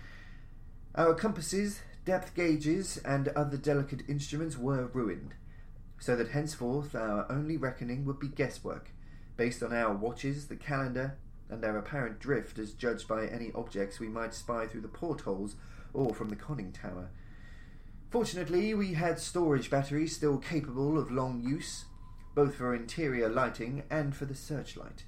Our 0.93 1.15
compasses, 1.15 1.81
depth 2.05 2.36
gauges, 2.36 2.98
and 2.98 3.29
other 3.29 3.57
delicate 3.57 4.03
instruments 4.07 4.55
were 4.55 4.86
ruined, 4.86 5.33
so 5.98 6.15
that 6.15 6.29
henceforth 6.29 6.93
our 6.93 7.25
only 7.31 7.57
reckoning 7.57 8.05
would 8.05 8.19
be 8.19 8.27
guesswork, 8.27 8.91
based 9.36 9.63
on 9.63 9.74
our 9.74 9.95
watches, 9.95 10.48
the 10.48 10.55
calendar, 10.55 11.17
and 11.50 11.65
our 11.65 11.79
apparent 11.79 12.19
drift 12.19 12.59
as 12.59 12.74
judged 12.74 13.07
by 13.07 13.25
any 13.25 13.51
objects 13.55 14.00
we 14.00 14.07
might 14.07 14.36
spy 14.36 14.67
through 14.67 14.81
the 14.81 14.88
portholes 14.88 15.55
or 15.93 16.13
from 16.13 16.29
the 16.29 16.36
conning 16.36 16.72
tower. 16.72 17.10
Fortunately, 18.10 18.74
we 18.74 18.93
had 18.93 19.19
storage 19.19 19.69
batteries 19.69 20.15
still 20.15 20.38
capable 20.38 20.98
of 20.98 21.12
long 21.12 21.41
use, 21.41 21.86
both 22.34 22.55
for 22.55 22.74
interior 22.74 23.29
lighting 23.29 23.84
and 23.89 24.15
for 24.15 24.25
the 24.25 24.36
searchlight. 24.36 25.03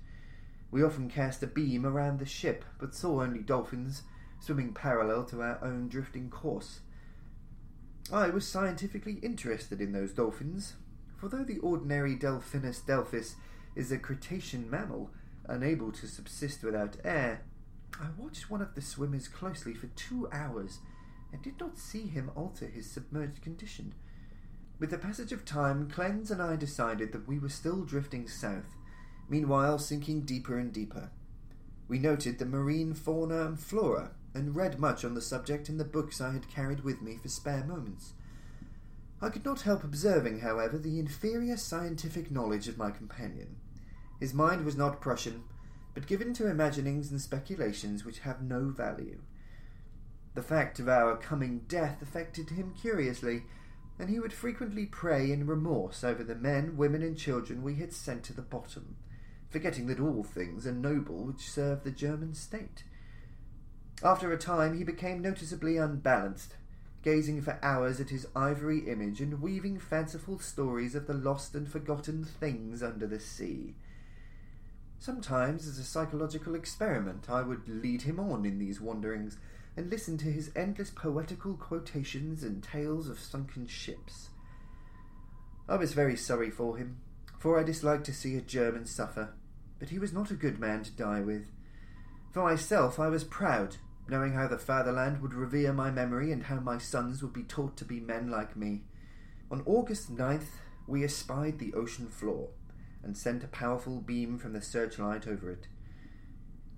We 0.69 0.83
often 0.83 1.09
cast 1.09 1.43
a 1.43 1.47
beam 1.47 1.85
around 1.85 2.19
the 2.19 2.25
ship, 2.25 2.63
but 2.79 2.95
saw 2.95 3.21
only 3.21 3.41
dolphins 3.41 4.03
swimming 4.39 4.73
parallel 4.73 5.25
to 5.25 5.41
our 5.41 5.63
own 5.63 5.87
drifting 5.87 6.29
course. 6.29 6.81
I 8.11 8.29
was 8.29 8.47
scientifically 8.47 9.19
interested 9.21 9.79
in 9.79 9.91
those 9.91 10.13
dolphins, 10.13 10.73
for 11.17 11.29
though 11.29 11.43
the 11.43 11.59
ordinary 11.59 12.15
Delphinus 12.15 12.83
delphis 12.83 13.35
is 13.75 13.91
a 13.91 13.97
cetacean 13.97 14.69
mammal, 14.69 15.11
unable 15.47 15.91
to 15.91 16.07
subsist 16.07 16.63
without 16.63 16.97
air, 17.03 17.41
I 17.99 18.07
watched 18.17 18.49
one 18.49 18.61
of 18.61 18.75
the 18.75 18.81
swimmers 18.81 19.27
closely 19.27 19.73
for 19.73 19.87
two 19.87 20.27
hours 20.31 20.79
and 21.31 21.41
did 21.41 21.59
not 21.59 21.77
see 21.77 22.07
him 22.07 22.31
alter 22.35 22.67
his 22.67 22.89
submerged 22.89 23.41
condition. 23.41 23.93
With 24.79 24.89
the 24.89 24.97
passage 24.97 25.31
of 25.31 25.45
time, 25.45 25.89
Klenze 25.89 26.31
and 26.31 26.41
I 26.41 26.55
decided 26.55 27.11
that 27.11 27.27
we 27.27 27.37
were 27.37 27.49
still 27.49 27.83
drifting 27.83 28.27
south, 28.27 28.75
meanwhile 29.29 29.77
sinking 29.77 30.21
deeper 30.21 30.57
and 30.57 30.73
deeper. 30.73 31.11
We 31.87 31.99
noted 31.99 32.39
the 32.39 32.45
marine 32.45 32.93
fauna 32.93 33.45
and 33.45 33.59
flora, 33.59 34.11
and 34.33 34.55
read 34.55 34.79
much 34.79 35.03
on 35.03 35.13
the 35.13 35.21
subject 35.21 35.69
in 35.69 35.77
the 35.77 35.83
books 35.83 36.21
I 36.21 36.31
had 36.31 36.49
carried 36.49 36.83
with 36.83 37.01
me 37.01 37.17
for 37.17 37.27
spare 37.27 37.63
moments. 37.63 38.13
I 39.21 39.29
could 39.29 39.45
not 39.45 39.61
help 39.61 39.83
observing, 39.83 40.39
however, 40.39 40.77
the 40.77 40.99
inferior 40.99 41.57
scientific 41.57 42.31
knowledge 42.31 42.67
of 42.67 42.77
my 42.77 42.89
companion. 42.89 43.57
His 44.19 44.33
mind 44.33 44.65
was 44.65 44.77
not 44.77 45.01
Prussian, 45.01 45.43
but 45.93 46.07
given 46.07 46.33
to 46.33 46.49
imaginings 46.49 47.11
and 47.11 47.21
speculations 47.21 48.05
which 48.05 48.19
have 48.19 48.41
no 48.41 48.69
value. 48.69 49.19
The 50.33 50.41
fact 50.41 50.79
of 50.79 50.87
our 50.87 51.17
coming 51.17 51.61
death 51.67 52.01
affected 52.01 52.51
him 52.51 52.73
curiously, 52.79 53.43
and 53.99 54.09
he 54.09 54.19
would 54.19 54.33
frequently 54.33 54.85
pray 54.85 55.31
in 55.31 55.45
remorse 55.45 56.03
over 56.03 56.23
the 56.23 56.35
men, 56.35 56.77
women, 56.77 57.01
and 57.01 57.17
children 57.17 57.61
we 57.61 57.75
had 57.75 57.93
sent 57.93 58.23
to 58.23 58.33
the 58.33 58.41
bottom, 58.41 58.95
forgetting 59.49 59.87
that 59.87 59.99
all 59.99 60.23
things 60.23 60.65
are 60.65 60.71
noble 60.71 61.25
which 61.25 61.51
serve 61.51 61.83
the 61.83 61.91
German 61.91 62.33
state. 62.33 62.83
After 64.03 64.31
a 64.31 64.37
time 64.37 64.77
he 64.77 64.83
became 64.83 65.21
noticeably 65.21 65.77
unbalanced, 65.77 66.55
gazing 67.03 67.41
for 67.41 67.59
hours 67.61 67.99
at 67.99 68.09
his 68.09 68.27
ivory 68.35 68.89
image 68.89 69.21
and 69.21 69.41
weaving 69.41 69.79
fanciful 69.79 70.39
stories 70.39 70.95
of 70.95 71.07
the 71.07 71.13
lost 71.13 71.55
and 71.55 71.69
forgotten 71.69 72.23
things 72.23 72.81
under 72.81 73.05
the 73.05 73.19
sea. 73.19 73.75
Sometimes, 75.01 75.67
as 75.67 75.79
a 75.79 75.83
psychological 75.83 76.53
experiment, 76.53 77.27
I 77.27 77.41
would 77.41 77.67
lead 77.67 78.03
him 78.03 78.19
on 78.19 78.45
in 78.45 78.59
these 78.59 78.79
wanderings 78.79 79.39
and 79.75 79.89
listen 79.89 80.15
to 80.19 80.31
his 80.31 80.51
endless 80.55 80.91
poetical 80.91 81.55
quotations 81.55 82.43
and 82.43 82.61
tales 82.61 83.09
of 83.09 83.19
sunken 83.19 83.65
ships. 83.65 84.29
I 85.67 85.77
was 85.77 85.93
very 85.93 86.15
sorry 86.15 86.51
for 86.51 86.77
him, 86.77 86.99
for 87.39 87.59
I 87.59 87.63
disliked 87.63 88.05
to 88.05 88.13
see 88.13 88.35
a 88.35 88.41
German 88.41 88.85
suffer, 88.85 89.33
but 89.79 89.89
he 89.89 89.97
was 89.97 90.13
not 90.13 90.29
a 90.29 90.35
good 90.35 90.59
man 90.59 90.83
to 90.83 90.91
die 90.91 91.21
with. 91.21 91.47
For 92.29 92.43
myself, 92.43 92.99
I 92.99 93.07
was 93.07 93.23
proud 93.23 93.77
knowing 94.07 94.33
how 94.33 94.47
the 94.47 94.59
fatherland 94.59 95.19
would 95.23 95.33
revere 95.33 95.73
my 95.73 95.89
memory 95.89 96.31
and 96.31 96.43
how 96.43 96.59
my 96.59 96.77
sons 96.77 97.23
would 97.23 97.33
be 97.33 97.41
taught 97.41 97.75
to 97.77 97.85
be 97.85 97.99
men 97.99 98.29
like 98.29 98.55
me. 98.55 98.83
On 99.49 99.63
August 99.65 100.15
9th, 100.15 100.59
we 100.85 101.03
espied 101.03 101.57
the 101.57 101.73
ocean 101.73 102.07
floor 102.07 102.49
and 103.03 103.17
sent 103.17 103.43
a 103.43 103.47
powerful 103.47 103.99
beam 103.99 104.37
from 104.37 104.53
the 104.53 104.61
searchlight 104.61 105.27
over 105.27 105.51
it. 105.51 105.67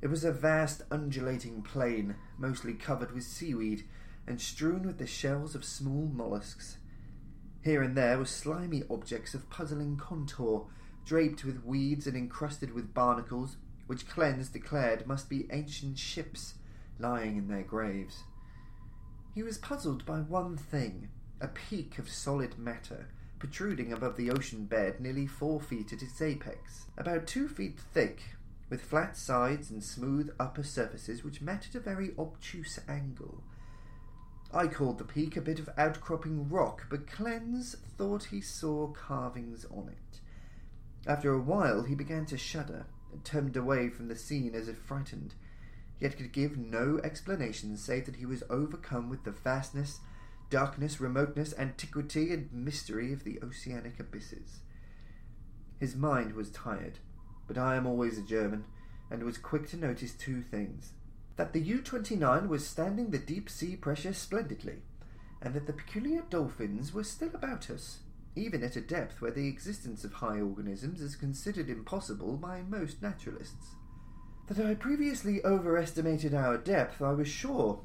It 0.02 0.08
was 0.08 0.24
a 0.24 0.32
vast 0.32 0.82
undulating 0.92 1.62
plain, 1.62 2.16
mostly 2.38 2.74
covered 2.74 3.12
with 3.12 3.24
seaweed 3.24 3.86
and 4.28 4.40
strewn 4.40 4.84
with 4.84 4.98
the 4.98 5.08
shells 5.08 5.56
of 5.56 5.64
small 5.64 6.10
mollusks. 6.14 6.78
Here 7.62 7.82
and 7.82 7.96
there 7.96 8.18
were 8.18 8.26
slimy 8.26 8.84
objects 8.90 9.34
of 9.34 9.50
puzzling 9.50 9.98
contour, 9.98 10.68
draped 11.06 11.46
with 11.46 11.64
weeds 11.64 12.08
and 12.08 12.18
encrusted 12.18 12.74
with 12.74 12.94
barnacles, 12.94 13.58
which 13.88 14.08
Klenze 14.08 14.52
declared 14.52 15.08
must 15.08 15.30
be 15.30 15.48
ancient 15.52 15.98
ships 15.98 16.56
lying 17.00 17.38
in 17.38 17.48
their 17.48 17.64
graves. 17.64 18.24
He 19.34 19.44
was 19.44 19.58
puzzled 19.58 20.06
by 20.06 20.20
one 20.20 20.58
thing 20.58 21.10
a 21.42 21.48
peak 21.48 21.98
of 21.98 22.10
solid 22.10 22.58
matter 22.58 23.10
protruding 23.44 23.92
above 23.92 24.16
the 24.16 24.32
ocean 24.32 24.64
bed 24.64 25.02
nearly 25.02 25.28
four 25.28 25.60
feet 25.60 25.92
at 25.92 26.02
its 26.02 26.22
apex, 26.22 26.86
about 26.98 27.28
two 27.28 27.46
feet 27.50 27.78
thick, 27.78 28.22
with 28.70 28.82
flat 28.82 29.18
sides 29.18 29.70
and 29.70 29.84
smooth 29.84 30.34
upper 30.40 30.64
surfaces 30.64 31.26
which 31.26 31.42
met 31.42 31.68
at 31.68 31.76
a 31.76 31.80
very 31.82 32.14
obtuse 32.18 32.80
angle. 32.88 33.44
I 34.54 34.68
called 34.68 34.98
the 34.98 35.04
peak 35.04 35.36
a 35.36 35.42
bit 35.42 35.60
of 35.60 35.68
outcropping 35.78 36.48
rock, 36.48 36.86
but 36.90 37.06
Klenze 37.06 37.76
thought 37.98 38.24
he 38.32 38.40
saw 38.40 38.88
carvings 38.88 39.66
on 39.66 39.90
it. 39.90 40.22
After 41.06 41.34
a 41.34 41.42
while 41.42 41.84
he 41.84 41.96
began 41.96 42.26
to 42.28 42.38
shudder, 42.38 42.86
and 43.12 43.26
turned 43.26 43.58
away 43.58 43.90
from 43.90 44.08
the 44.08 44.16
scene 44.16 44.56
as 44.56 44.70
if 44.70 44.78
frightened 44.78 45.34
yet 46.00 46.16
could 46.16 46.32
give 46.32 46.58
no 46.58 46.98
explanation 47.04 47.76
save 47.76 48.06
that 48.06 48.16
he 48.16 48.26
was 48.26 48.44
overcome 48.50 49.10
with 49.10 49.26
the 49.26 49.32
vastness, 49.32 50.00
darkness, 50.54 51.02
remoteness, 51.02 51.56
antiquity, 51.58 52.32
and 52.32 52.54
mystery 52.54 53.12
of 53.12 53.24
the 53.24 53.40
oceanic 53.42 54.00
abysses. 54.00 54.60
His 55.80 55.96
mind 55.96 56.36
was 56.36 56.52
tired, 56.52 57.00
but 57.48 57.58
I 57.58 57.76
am 57.76 57.88
always 57.88 58.20
a 58.20 58.22
German, 58.22 58.66
and 59.10 59.24
was 59.24 59.40
quick 59.40 59.68
to 59.70 59.78
notice 59.78 60.14
two 60.14 60.44
things 60.44 60.92
that 61.38 61.54
the 61.54 61.60
U 61.60 61.82
29 61.82 62.48
was 62.48 62.68
standing 62.68 63.10
the 63.10 63.18
deep 63.18 63.50
sea 63.50 63.76
pressure 63.76 64.14
splendidly, 64.14 64.84
and 65.42 65.56
that 65.56 65.66
the 65.66 65.74
peculiar 65.74 66.22
dolphins 66.30 66.94
were 66.94 67.04
still 67.04 67.32
about 67.34 67.72
us, 67.72 68.02
even 68.36 68.64
at 68.64 68.76
a 68.76 68.82
depth 68.82 69.22
where 69.22 69.32
the 69.32 69.48
existence 69.48 70.04
of 70.04 70.14
high 70.14 70.40
organisms 70.40 71.02
is 71.02 71.16
considered 71.16 71.68
impossible 71.68 72.38
by 72.38 72.62
most 72.62 73.02
naturalists. 73.02 73.70
That 74.50 74.64
I 74.64 74.76
previously 74.76 75.44
overestimated 75.44 76.36
our 76.36 76.60
depth, 76.60 77.02
I 77.02 77.14
was 77.14 77.28
sure, 77.28 77.82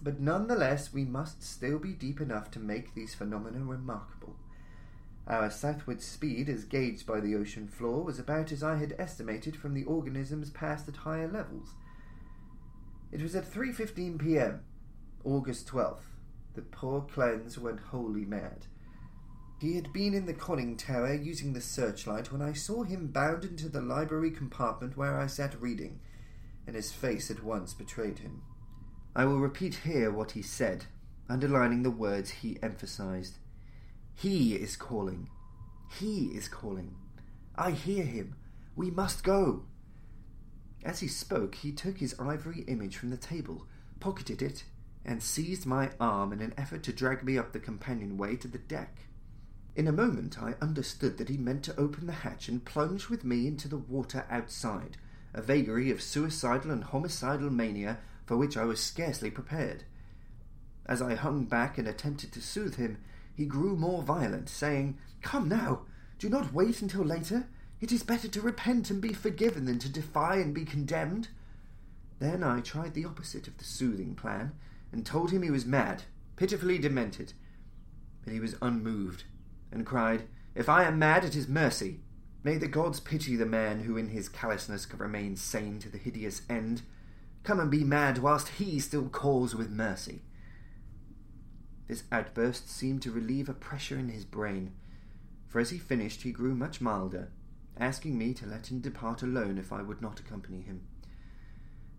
but 0.00 0.20
nonetheless 0.20 0.92
we 0.92 1.04
must 1.04 1.42
still 1.42 1.78
be 1.78 1.92
deep 1.92 2.20
enough 2.20 2.50
to 2.52 2.60
make 2.60 2.94
these 2.94 3.14
phenomena 3.14 3.64
remarkable. 3.64 4.36
Our 5.26 5.50
southward 5.50 6.02
speed, 6.02 6.48
as 6.48 6.64
gauged 6.64 7.06
by 7.06 7.20
the 7.20 7.36
ocean 7.36 7.68
floor, 7.68 8.02
was 8.02 8.18
about 8.18 8.50
as 8.50 8.62
I 8.62 8.76
had 8.76 8.96
estimated 8.98 9.56
from 9.56 9.74
the 9.74 9.84
organisms 9.84 10.50
passed 10.50 10.88
at 10.88 10.96
higher 10.96 11.28
levels. 11.28 11.74
It 13.12 13.22
was 13.22 13.36
at 13.36 13.50
3:15 13.50 14.18
p.m., 14.18 14.62
August 15.22 15.68
12th, 15.68 16.16
that 16.54 16.72
poor 16.72 17.02
Klenze 17.02 17.58
went 17.58 17.80
wholly 17.80 18.24
mad. 18.24 18.66
He 19.60 19.76
had 19.76 19.92
been 19.92 20.12
in 20.12 20.26
the 20.26 20.34
conning 20.34 20.76
tower 20.76 21.14
using 21.14 21.52
the 21.52 21.60
searchlight 21.60 22.32
when 22.32 22.42
I 22.42 22.52
saw 22.52 22.82
him 22.82 23.06
bound 23.08 23.44
into 23.44 23.68
the 23.68 23.80
library 23.80 24.32
compartment 24.32 24.96
where 24.96 25.16
I 25.16 25.28
sat 25.28 25.60
reading, 25.60 26.00
and 26.66 26.74
his 26.74 26.90
face 26.90 27.30
at 27.30 27.44
once 27.44 27.72
betrayed 27.72 28.18
him. 28.18 28.42
I 29.14 29.26
will 29.26 29.38
repeat 29.38 29.74
here 29.84 30.10
what 30.10 30.32
he 30.32 30.42
said, 30.42 30.86
underlining 31.28 31.82
the 31.82 31.90
words 31.90 32.30
he 32.30 32.58
emphasized. 32.62 33.38
He 34.14 34.54
is 34.54 34.76
calling. 34.76 35.28
He 35.98 36.26
is 36.28 36.48
calling. 36.48 36.96
I 37.54 37.72
hear 37.72 38.04
him. 38.04 38.36
We 38.74 38.90
must 38.90 39.22
go. 39.22 39.64
As 40.82 41.00
he 41.00 41.08
spoke, 41.08 41.56
he 41.56 41.72
took 41.72 41.98
his 41.98 42.18
ivory 42.18 42.64
image 42.66 42.96
from 42.96 43.10
the 43.10 43.16
table, 43.16 43.66
pocketed 44.00 44.40
it, 44.40 44.64
and 45.04 45.22
seized 45.22 45.66
my 45.66 45.90
arm 46.00 46.32
in 46.32 46.40
an 46.40 46.54
effort 46.56 46.82
to 46.84 46.92
drag 46.92 47.22
me 47.22 47.36
up 47.36 47.52
the 47.52 47.60
companionway 47.60 48.36
to 48.36 48.48
the 48.48 48.58
deck. 48.58 49.06
In 49.76 49.88
a 49.88 49.92
moment 49.92 50.42
I 50.42 50.54
understood 50.60 51.18
that 51.18 51.28
he 51.28 51.36
meant 51.36 51.62
to 51.64 51.78
open 51.78 52.06
the 52.06 52.12
hatch 52.12 52.48
and 52.48 52.64
plunge 52.64 53.08
with 53.08 53.24
me 53.24 53.46
into 53.46 53.68
the 53.68 53.78
water 53.78 54.26
outside, 54.30 54.96
a 55.34 55.42
vagary 55.42 55.90
of 55.90 56.02
suicidal 56.02 56.70
and 56.70 56.84
homicidal 56.84 57.50
mania 57.50 57.98
for 58.32 58.38
which 58.38 58.56
I 58.56 58.64
was 58.64 58.80
scarcely 58.80 59.30
prepared. 59.30 59.84
As 60.86 61.02
I 61.02 61.16
hung 61.16 61.44
back 61.44 61.76
and 61.76 61.86
attempted 61.86 62.32
to 62.32 62.40
soothe 62.40 62.76
him, 62.76 62.96
he 63.34 63.44
grew 63.44 63.76
more 63.76 64.02
violent, 64.02 64.48
saying, 64.48 64.96
Come 65.20 65.50
now, 65.50 65.82
do 66.18 66.30
not 66.30 66.54
wait 66.54 66.80
until 66.80 67.04
later. 67.04 67.46
It 67.82 67.92
is 67.92 68.02
better 68.02 68.28
to 68.28 68.40
repent 68.40 68.88
and 68.88 69.02
be 69.02 69.12
forgiven 69.12 69.66
than 69.66 69.78
to 69.80 69.90
defy 69.90 70.36
and 70.36 70.54
be 70.54 70.64
condemned. 70.64 71.28
Then 72.20 72.42
I 72.42 72.60
tried 72.60 72.94
the 72.94 73.04
opposite 73.04 73.46
of 73.46 73.58
the 73.58 73.64
soothing 73.64 74.14
plan, 74.14 74.52
and 74.92 75.04
told 75.04 75.30
him 75.30 75.42
he 75.42 75.50
was 75.50 75.66
mad, 75.66 76.04
pitifully 76.36 76.78
demented. 76.78 77.34
But 78.24 78.32
he 78.32 78.40
was 78.40 78.56
unmoved, 78.62 79.24
and 79.70 79.84
cried, 79.84 80.22
If 80.54 80.70
I 80.70 80.84
am 80.84 80.98
mad, 80.98 81.26
it 81.26 81.36
is 81.36 81.48
mercy. 81.48 82.00
May 82.42 82.56
the 82.56 82.66
gods 82.66 82.98
pity 82.98 83.36
the 83.36 83.44
man 83.44 83.80
who 83.80 83.98
in 83.98 84.08
his 84.08 84.30
callousness 84.30 84.86
can 84.86 85.00
remain 85.00 85.36
sane 85.36 85.78
to 85.80 85.90
the 85.90 85.98
hideous 85.98 86.40
end. 86.48 86.80
Come 87.44 87.58
and 87.58 87.70
be 87.70 87.82
mad 87.82 88.18
whilst 88.18 88.48
he 88.48 88.78
still 88.78 89.08
calls 89.08 89.54
with 89.54 89.70
mercy. 89.70 90.22
This 91.88 92.04
outburst 92.12 92.70
seemed 92.70 93.02
to 93.02 93.10
relieve 93.10 93.48
a 93.48 93.54
pressure 93.54 93.98
in 93.98 94.08
his 94.08 94.24
brain, 94.24 94.72
for 95.48 95.58
as 95.58 95.70
he 95.70 95.78
finished 95.78 96.22
he 96.22 96.32
grew 96.32 96.54
much 96.54 96.80
milder, 96.80 97.30
asking 97.76 98.16
me 98.16 98.32
to 98.34 98.46
let 98.46 98.70
him 98.70 98.80
depart 98.80 99.22
alone 99.22 99.58
if 99.58 99.72
I 99.72 99.82
would 99.82 100.00
not 100.00 100.20
accompany 100.20 100.62
him. 100.62 100.82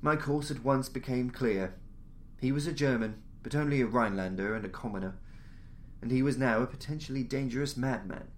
My 0.02 0.16
course 0.16 0.50
at 0.50 0.64
once 0.64 0.90
became 0.90 1.30
clear. 1.30 1.76
He 2.40 2.52
was 2.52 2.66
a 2.66 2.74
German, 2.74 3.22
but 3.42 3.56
only 3.56 3.82
a 3.82 3.86
Rhinelander 3.86 4.56
and 4.56 4.66
a 4.66 4.70
commoner, 4.70 5.16
and 6.02 6.12
he 6.12 6.24
was 6.24 6.38
now 6.38 6.62
a 6.62 6.68
potentially 6.68 7.24
dangerous 7.24 7.76
madman. 7.76 8.30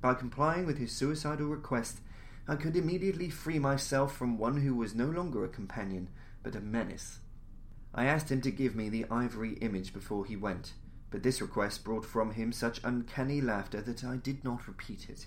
By 0.00 0.14
complying 0.14 0.66
with 0.66 0.78
his 0.78 0.92
suicidal 0.92 1.46
request, 1.46 2.00
I 2.48 2.56
could 2.56 2.76
immediately 2.76 3.28
free 3.28 3.58
myself 3.58 4.16
from 4.16 4.38
one 4.38 4.62
who 4.62 4.74
was 4.74 4.94
no 4.94 5.04
longer 5.04 5.44
a 5.44 5.48
companion, 5.48 6.08
but 6.42 6.56
a 6.56 6.60
menace. 6.60 7.18
I 7.94 8.06
asked 8.06 8.30
him 8.30 8.40
to 8.40 8.50
give 8.50 8.74
me 8.74 8.88
the 8.88 9.04
ivory 9.10 9.54
image 9.58 9.92
before 9.92 10.24
he 10.24 10.34
went, 10.34 10.72
but 11.10 11.22
this 11.22 11.42
request 11.42 11.84
brought 11.84 12.06
from 12.06 12.32
him 12.32 12.52
such 12.52 12.80
uncanny 12.82 13.42
laughter 13.42 13.82
that 13.82 14.02
I 14.02 14.16
did 14.16 14.44
not 14.44 14.66
repeat 14.66 15.10
it. 15.10 15.26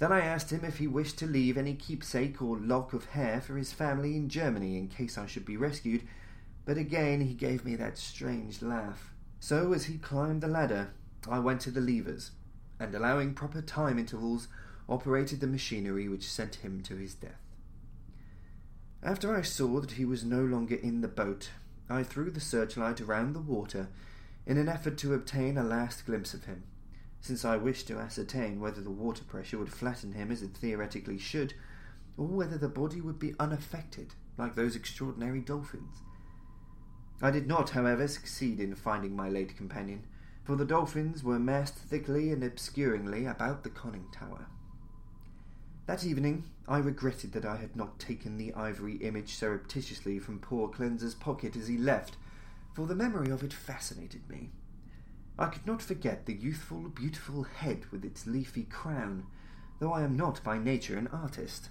Then 0.00 0.10
I 0.10 0.22
asked 0.22 0.50
him 0.50 0.64
if 0.64 0.78
he 0.78 0.88
wished 0.88 1.18
to 1.20 1.26
leave 1.28 1.56
any 1.56 1.74
keepsake 1.74 2.42
or 2.42 2.58
lock 2.58 2.92
of 2.92 3.10
hair 3.10 3.40
for 3.40 3.56
his 3.56 3.72
family 3.72 4.16
in 4.16 4.28
Germany 4.28 4.76
in 4.76 4.88
case 4.88 5.16
I 5.16 5.26
should 5.26 5.44
be 5.44 5.56
rescued, 5.56 6.02
but 6.64 6.76
again 6.76 7.20
he 7.20 7.34
gave 7.34 7.64
me 7.64 7.76
that 7.76 7.96
strange 7.96 8.60
laugh. 8.60 9.12
So, 9.38 9.72
as 9.72 9.84
he 9.84 9.98
climbed 9.98 10.40
the 10.40 10.48
ladder, 10.48 10.90
I 11.28 11.38
went 11.38 11.60
to 11.62 11.70
the 11.70 11.80
levers, 11.80 12.32
and 12.80 12.92
allowing 12.92 13.34
proper 13.34 13.62
time 13.62 13.98
intervals, 13.98 14.48
operated 14.88 15.40
the 15.40 15.46
machinery 15.46 16.08
which 16.08 16.30
sent 16.30 16.56
him 16.56 16.82
to 16.82 16.96
his 16.96 17.14
death. 17.14 17.40
After 19.02 19.34
I 19.34 19.42
saw 19.42 19.80
that 19.80 19.92
he 19.92 20.04
was 20.04 20.24
no 20.24 20.42
longer 20.44 20.76
in 20.76 21.00
the 21.00 21.08
boat, 21.08 21.50
I 21.90 22.02
threw 22.02 22.30
the 22.30 22.40
searchlight 22.40 23.00
around 23.00 23.32
the 23.32 23.40
water 23.40 23.88
in 24.46 24.58
an 24.58 24.68
effort 24.68 24.96
to 24.98 25.14
obtain 25.14 25.58
a 25.58 25.64
last 25.64 26.06
glimpse 26.06 26.34
of 26.34 26.44
him, 26.44 26.62
since 27.20 27.44
I 27.44 27.56
wished 27.56 27.88
to 27.88 27.98
ascertain 27.98 28.60
whether 28.60 28.80
the 28.80 28.90
water 28.90 29.24
pressure 29.24 29.58
would 29.58 29.72
flatten 29.72 30.12
him 30.12 30.30
as 30.30 30.42
it 30.42 30.56
theoretically 30.56 31.18
should, 31.18 31.54
or 32.16 32.26
whether 32.26 32.58
the 32.58 32.68
body 32.68 33.00
would 33.00 33.18
be 33.18 33.34
unaffected, 33.38 34.14
like 34.38 34.54
those 34.54 34.76
extraordinary 34.76 35.40
dolphins. 35.40 35.98
I 37.20 37.30
did 37.30 37.46
not, 37.46 37.70
however, 37.70 38.08
succeed 38.08 38.58
in 38.58 38.74
finding 38.74 39.14
my 39.14 39.28
late 39.28 39.56
companion, 39.56 40.04
for 40.44 40.56
the 40.56 40.64
dolphins 40.64 41.22
were 41.22 41.38
massed 41.38 41.76
thickly 41.76 42.32
and 42.32 42.42
obscuringly 42.42 43.26
about 43.26 43.62
the 43.62 43.70
conning 43.70 44.06
tower. 44.12 44.46
That 45.86 46.04
evening 46.04 46.44
I 46.68 46.78
regretted 46.78 47.32
that 47.32 47.44
I 47.44 47.56
had 47.56 47.74
not 47.74 47.98
taken 47.98 48.38
the 48.38 48.54
ivory 48.54 48.96
image 48.96 49.34
surreptitiously 49.34 50.20
from 50.20 50.38
poor 50.38 50.68
Klenze's 50.68 51.14
pocket 51.14 51.56
as 51.56 51.66
he 51.66 51.76
left, 51.76 52.16
for 52.72 52.86
the 52.86 52.94
memory 52.94 53.30
of 53.30 53.42
it 53.42 53.52
fascinated 53.52 54.28
me. 54.28 54.50
I 55.38 55.46
could 55.46 55.66
not 55.66 55.82
forget 55.82 56.26
the 56.26 56.34
youthful, 56.34 56.88
beautiful 56.88 57.42
head 57.42 57.86
with 57.90 58.04
its 58.04 58.26
leafy 58.28 58.62
crown, 58.62 59.26
though 59.80 59.92
I 59.92 60.02
am 60.02 60.16
not 60.16 60.42
by 60.44 60.56
nature 60.56 60.96
an 60.96 61.08
artist. 61.08 61.70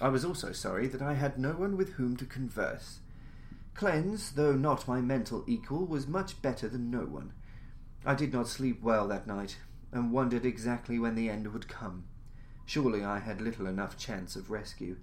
I 0.00 0.08
was 0.08 0.24
also 0.24 0.52
sorry 0.52 0.86
that 0.88 1.02
I 1.02 1.14
had 1.14 1.36
no 1.36 1.52
one 1.52 1.76
with 1.76 1.94
whom 1.94 2.16
to 2.18 2.26
converse. 2.26 3.00
Klenze, 3.74 4.32
though 4.32 4.54
not 4.54 4.86
my 4.86 5.00
mental 5.00 5.42
equal, 5.48 5.86
was 5.86 6.06
much 6.06 6.40
better 6.40 6.68
than 6.68 6.90
no 6.90 7.00
one. 7.00 7.32
I 8.06 8.14
did 8.14 8.32
not 8.32 8.46
sleep 8.46 8.80
well 8.80 9.08
that 9.08 9.26
night, 9.26 9.56
and 9.90 10.12
wondered 10.12 10.44
exactly 10.44 11.00
when 11.00 11.16
the 11.16 11.28
end 11.28 11.52
would 11.52 11.66
come. 11.66 12.04
Surely 12.66 13.04
I 13.04 13.18
had 13.18 13.40
little 13.40 13.66
enough 13.66 13.96
chance 13.96 14.36
of 14.36 14.50
rescue. 14.50 14.96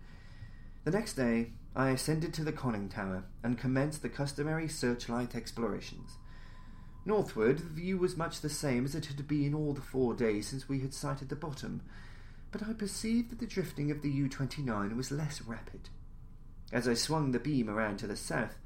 The 0.84 0.91
next 0.91 1.13
day 1.13 1.52
I 1.76 1.89
ascended 1.89 2.34
to 2.34 2.43
the 2.43 2.52
conning 2.52 2.89
tower 2.89 3.24
and 3.43 3.58
commenced 3.58 4.02
the 4.02 4.10
customary 4.10 4.67
searchlight 4.67 5.36
explorations. 5.36 6.17
Northward, 7.06 7.60
the 7.60 7.69
view 7.69 7.97
was 7.97 8.17
much 8.17 8.41
the 8.41 8.50
same 8.50 8.86
as 8.86 8.93
it 8.93 9.06
had 9.08 9.28
been 9.28 9.54
all 9.54 9.74
the 9.74 9.82
four 9.82 10.13
days 10.13 10.47
since 10.47 10.69
we 10.69 10.82
had 10.82 10.93
sighted 10.93 11.30
the 11.30 11.36
bottom, 11.36 11.82
but 12.52 12.63
I 12.63 12.74
perceived 12.74 13.32
that 13.32 13.39
the 13.39 13.47
drifting 13.47 13.89
of 13.89 14.02
the 14.02 14.10
U 14.10 14.30
29 14.30 14.95
was 14.97 15.12
less 15.12 15.41
rapid. 15.41 15.89
As 16.71 16.88
I 16.88 16.93
swung 16.93 17.32
the 17.32 17.39
beam 17.39 17.69
around 17.69 17.97
to 17.97 18.08
the 18.08 18.15
south, 18.15 18.58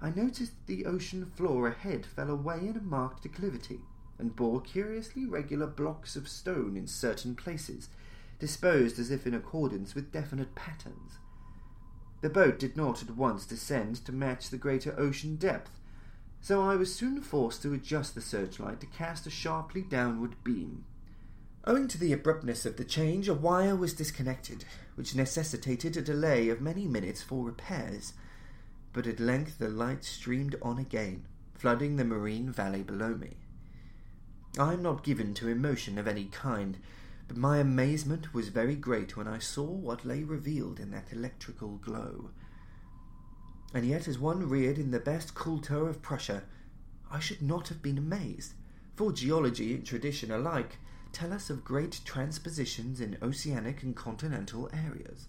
I 0.00 0.10
noticed 0.10 0.52
that 0.52 0.66
the 0.66 0.86
ocean 0.86 1.26
floor 1.26 1.66
ahead 1.66 2.06
fell 2.06 2.30
away 2.30 2.58
in 2.60 2.76
a 2.76 2.80
marked 2.80 3.22
declivity 3.22 3.80
and 4.18 4.36
bore 4.36 4.60
curiously 4.60 5.24
regular 5.24 5.66
blocks 5.66 6.14
of 6.14 6.28
stone 6.28 6.76
in 6.76 6.86
certain 6.86 7.34
places, 7.34 7.88
disposed 8.38 8.98
as 8.98 9.10
if 9.10 9.26
in 9.26 9.34
accordance 9.34 9.94
with 9.94 10.12
definite 10.12 10.54
patterns. 10.54 11.18
The 12.20 12.30
boat 12.30 12.58
did 12.58 12.76
not 12.76 13.02
at 13.02 13.16
once 13.16 13.46
descend 13.46 14.04
to 14.04 14.12
match 14.12 14.50
the 14.50 14.58
greater 14.58 14.98
ocean 14.98 15.36
depth, 15.36 15.78
so 16.40 16.62
I 16.62 16.76
was 16.76 16.94
soon 16.94 17.20
forced 17.20 17.62
to 17.62 17.74
adjust 17.74 18.14
the 18.14 18.20
searchlight 18.20 18.80
to 18.80 18.86
cast 18.86 19.26
a 19.26 19.30
sharply 19.30 19.82
downward 19.82 20.36
beam. 20.44 20.84
Owing 21.64 21.88
to 21.88 21.98
the 21.98 22.12
abruptness 22.12 22.64
of 22.64 22.76
the 22.76 22.84
change, 22.84 23.28
a 23.28 23.34
wire 23.34 23.76
was 23.76 23.92
disconnected, 23.92 24.64
which 24.94 25.14
necessitated 25.14 25.96
a 25.96 26.02
delay 26.02 26.48
of 26.48 26.60
many 26.60 26.86
minutes 26.86 27.22
for 27.22 27.44
repairs. 27.44 28.14
But 28.92 29.06
at 29.06 29.20
length 29.20 29.58
the 29.58 29.68
light 29.68 30.04
streamed 30.04 30.56
on 30.62 30.78
again, 30.78 31.24
flooding 31.54 31.96
the 31.96 32.04
marine 32.04 32.50
valley 32.50 32.82
below 32.82 33.16
me. 33.16 33.36
I 34.58 34.72
am 34.72 34.82
not 34.82 35.04
given 35.04 35.34
to 35.34 35.48
emotion 35.48 35.98
of 35.98 36.08
any 36.08 36.26
kind, 36.26 36.78
but 37.28 37.36
my 37.36 37.58
amazement 37.58 38.32
was 38.32 38.48
very 38.48 38.74
great 38.74 39.16
when 39.16 39.28
I 39.28 39.38
saw 39.38 39.64
what 39.64 40.06
lay 40.06 40.24
revealed 40.24 40.80
in 40.80 40.90
that 40.92 41.12
electrical 41.12 41.76
glow. 41.76 42.30
And 43.74 43.86
yet, 43.86 44.08
as 44.08 44.18
one 44.18 44.48
reared 44.48 44.78
in 44.78 44.90
the 44.90 44.98
best 44.98 45.34
Kultur 45.34 45.88
of 45.88 46.00
Prussia, 46.00 46.44
I 47.10 47.20
should 47.20 47.42
not 47.42 47.68
have 47.68 47.82
been 47.82 47.98
amazed, 47.98 48.54
for 48.96 49.12
geology 49.12 49.74
and 49.74 49.86
tradition 49.86 50.30
alike 50.30 50.78
tell 51.12 51.32
us 51.32 51.50
of 51.50 51.64
great 51.64 52.00
transpositions 52.04 53.00
in 53.00 53.18
oceanic 53.22 53.82
and 53.82 53.94
continental 53.94 54.70
areas. 54.72 55.28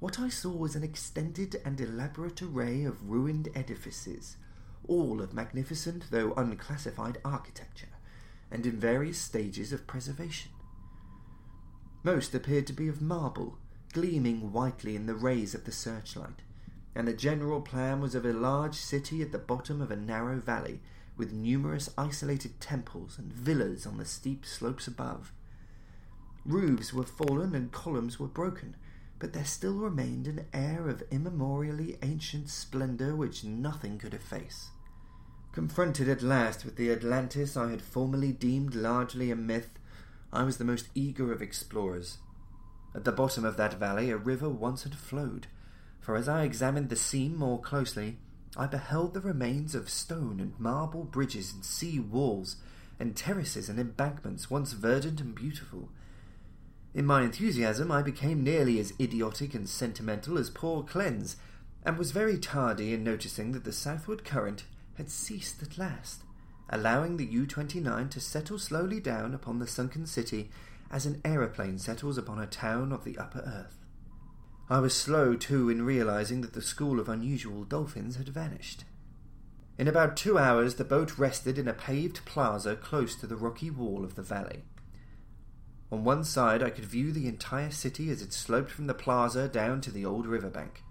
What 0.00 0.18
I 0.18 0.28
saw 0.28 0.50
was 0.50 0.76
an 0.76 0.82
extended 0.82 1.60
and 1.64 1.80
elaborate 1.80 2.40
array 2.42 2.84
of 2.84 3.10
ruined 3.10 3.48
edifices, 3.54 4.36
all 4.88 5.20
of 5.20 5.34
magnificent 5.34 6.10
though 6.10 6.32
unclassified 6.34 7.18
architecture, 7.24 7.88
and 8.50 8.64
in 8.64 8.78
various 8.78 9.18
stages 9.18 9.72
of 9.72 9.86
preservation. 9.86 10.52
Most 12.02 12.34
appeared 12.34 12.66
to 12.68 12.72
be 12.72 12.88
of 12.88 13.02
marble, 13.02 13.58
gleaming 13.92 14.52
whitely 14.52 14.94
in 14.94 15.06
the 15.06 15.14
rays 15.14 15.54
of 15.54 15.64
the 15.64 15.72
searchlight, 15.72 16.42
and 16.94 17.06
the 17.06 17.12
general 17.12 17.60
plan 17.60 18.00
was 18.00 18.14
of 18.14 18.24
a 18.24 18.32
large 18.32 18.74
city 18.74 19.22
at 19.22 19.32
the 19.32 19.38
bottom 19.38 19.80
of 19.80 19.90
a 19.90 19.96
narrow 19.96 20.38
valley, 20.38 20.80
with 21.16 21.32
numerous 21.32 21.90
isolated 21.96 22.60
temples 22.60 23.18
and 23.18 23.32
villas 23.32 23.86
on 23.86 23.96
the 23.96 24.04
steep 24.04 24.44
slopes 24.44 24.86
above. 24.86 25.32
Roofs 26.44 26.92
were 26.92 27.04
fallen 27.04 27.54
and 27.54 27.72
columns 27.72 28.20
were 28.20 28.28
broken, 28.28 28.76
but 29.18 29.32
there 29.32 29.44
still 29.44 29.74
remained 29.74 30.26
an 30.26 30.46
air 30.52 30.88
of 30.88 31.02
immemorially 31.10 31.98
ancient 32.02 32.48
splendour 32.48 33.16
which 33.16 33.44
nothing 33.44 33.98
could 33.98 34.14
efface. 34.14 34.68
Confronted 35.52 36.08
at 36.08 36.22
last 36.22 36.64
with 36.64 36.76
the 36.76 36.92
Atlantis 36.92 37.56
I 37.56 37.70
had 37.70 37.80
formerly 37.80 38.30
deemed 38.30 38.74
largely 38.74 39.30
a 39.30 39.36
myth, 39.36 39.78
I 40.32 40.42
was 40.42 40.58
the 40.58 40.64
most 40.64 40.88
eager 40.94 41.32
of 41.32 41.40
explorers. 41.40 42.18
At 42.94 43.04
the 43.04 43.12
bottom 43.12 43.44
of 43.44 43.56
that 43.56 43.74
valley 43.74 44.10
a 44.10 44.16
river 44.16 44.48
once 44.48 44.84
had 44.84 44.94
flowed, 44.94 45.46
for 46.00 46.16
as 46.16 46.28
I 46.28 46.44
examined 46.44 46.88
the 46.88 46.96
scene 46.96 47.36
more 47.36 47.60
closely, 47.60 48.18
I 48.56 48.66
beheld 48.66 49.12
the 49.12 49.20
remains 49.20 49.74
of 49.74 49.90
stone 49.90 50.40
and 50.40 50.58
marble 50.58 51.04
bridges 51.04 51.52
and 51.52 51.64
sea 51.64 52.00
walls, 52.00 52.56
and 52.98 53.14
terraces 53.14 53.68
and 53.68 53.78
embankments 53.78 54.50
once 54.50 54.72
verdant 54.72 55.20
and 55.20 55.34
beautiful. 55.34 55.90
In 56.94 57.04
my 57.04 57.22
enthusiasm, 57.22 57.92
I 57.92 58.00
became 58.00 58.42
nearly 58.42 58.80
as 58.80 58.94
idiotic 58.98 59.52
and 59.54 59.68
sentimental 59.68 60.38
as 60.38 60.48
poor 60.48 60.82
Klenze, 60.82 61.36
and 61.84 61.98
was 61.98 62.12
very 62.12 62.38
tardy 62.38 62.94
in 62.94 63.04
noticing 63.04 63.52
that 63.52 63.64
the 63.64 63.72
southward 63.72 64.24
current 64.24 64.64
had 64.94 65.10
ceased 65.10 65.62
at 65.62 65.76
last, 65.76 66.22
allowing 66.68 67.16
the 67.16 67.26
U 67.26 67.46
29 67.46 68.08
to 68.08 68.20
settle 68.20 68.58
slowly 68.58 69.00
down 69.00 69.34
upon 69.34 69.58
the 69.58 69.66
sunken 69.66 70.06
city 70.06 70.50
as 70.90 71.06
an 71.06 71.20
aeroplane 71.24 71.78
settles 71.78 72.18
upon 72.18 72.40
a 72.40 72.46
town 72.46 72.92
of 72.92 73.04
the 73.04 73.18
upper 73.18 73.40
earth. 73.40 73.78
I 74.68 74.80
was 74.80 74.94
slow, 74.94 75.36
too, 75.36 75.70
in 75.70 75.82
realizing 75.82 76.40
that 76.40 76.52
the 76.52 76.62
school 76.62 76.98
of 76.98 77.08
unusual 77.08 77.64
dolphins 77.64 78.16
had 78.16 78.28
vanished. 78.28 78.84
In 79.78 79.86
about 79.86 80.16
two 80.16 80.38
hours, 80.38 80.74
the 80.74 80.84
boat 80.84 81.18
rested 81.18 81.58
in 81.58 81.68
a 81.68 81.72
paved 81.72 82.24
plaza 82.24 82.74
close 82.74 83.14
to 83.16 83.26
the 83.26 83.36
rocky 83.36 83.70
wall 83.70 84.04
of 84.04 84.14
the 84.14 84.22
valley. 84.22 84.64
On 85.92 86.02
one 86.02 86.24
side, 86.24 86.62
I 86.62 86.70
could 86.70 86.84
view 86.84 87.12
the 87.12 87.28
entire 87.28 87.70
city 87.70 88.10
as 88.10 88.22
it 88.22 88.32
sloped 88.32 88.70
from 88.70 88.86
the 88.86 88.94
plaza 88.94 89.46
down 89.48 89.80
to 89.82 89.92
the 89.92 90.04
old 90.04 90.26
riverbank. 90.26 90.82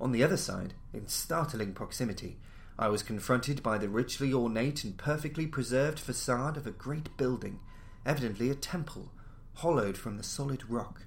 On 0.00 0.12
the 0.12 0.22
other 0.22 0.36
side, 0.36 0.74
in 0.92 1.06
startling 1.06 1.72
proximity, 1.72 2.38
I 2.78 2.88
was 2.88 3.02
confronted 3.02 3.62
by 3.62 3.78
the 3.78 3.88
richly 3.88 4.32
ornate 4.32 4.82
and 4.84 4.96
perfectly 4.96 5.46
preserved 5.46 5.98
facade 5.98 6.56
of 6.56 6.66
a 6.66 6.72
great 6.72 7.16
building, 7.16 7.60
evidently 8.04 8.50
a 8.50 8.54
temple, 8.54 9.12
hollowed 9.54 9.96
from 9.96 10.16
the 10.16 10.24
solid 10.24 10.68
rock. 10.68 11.02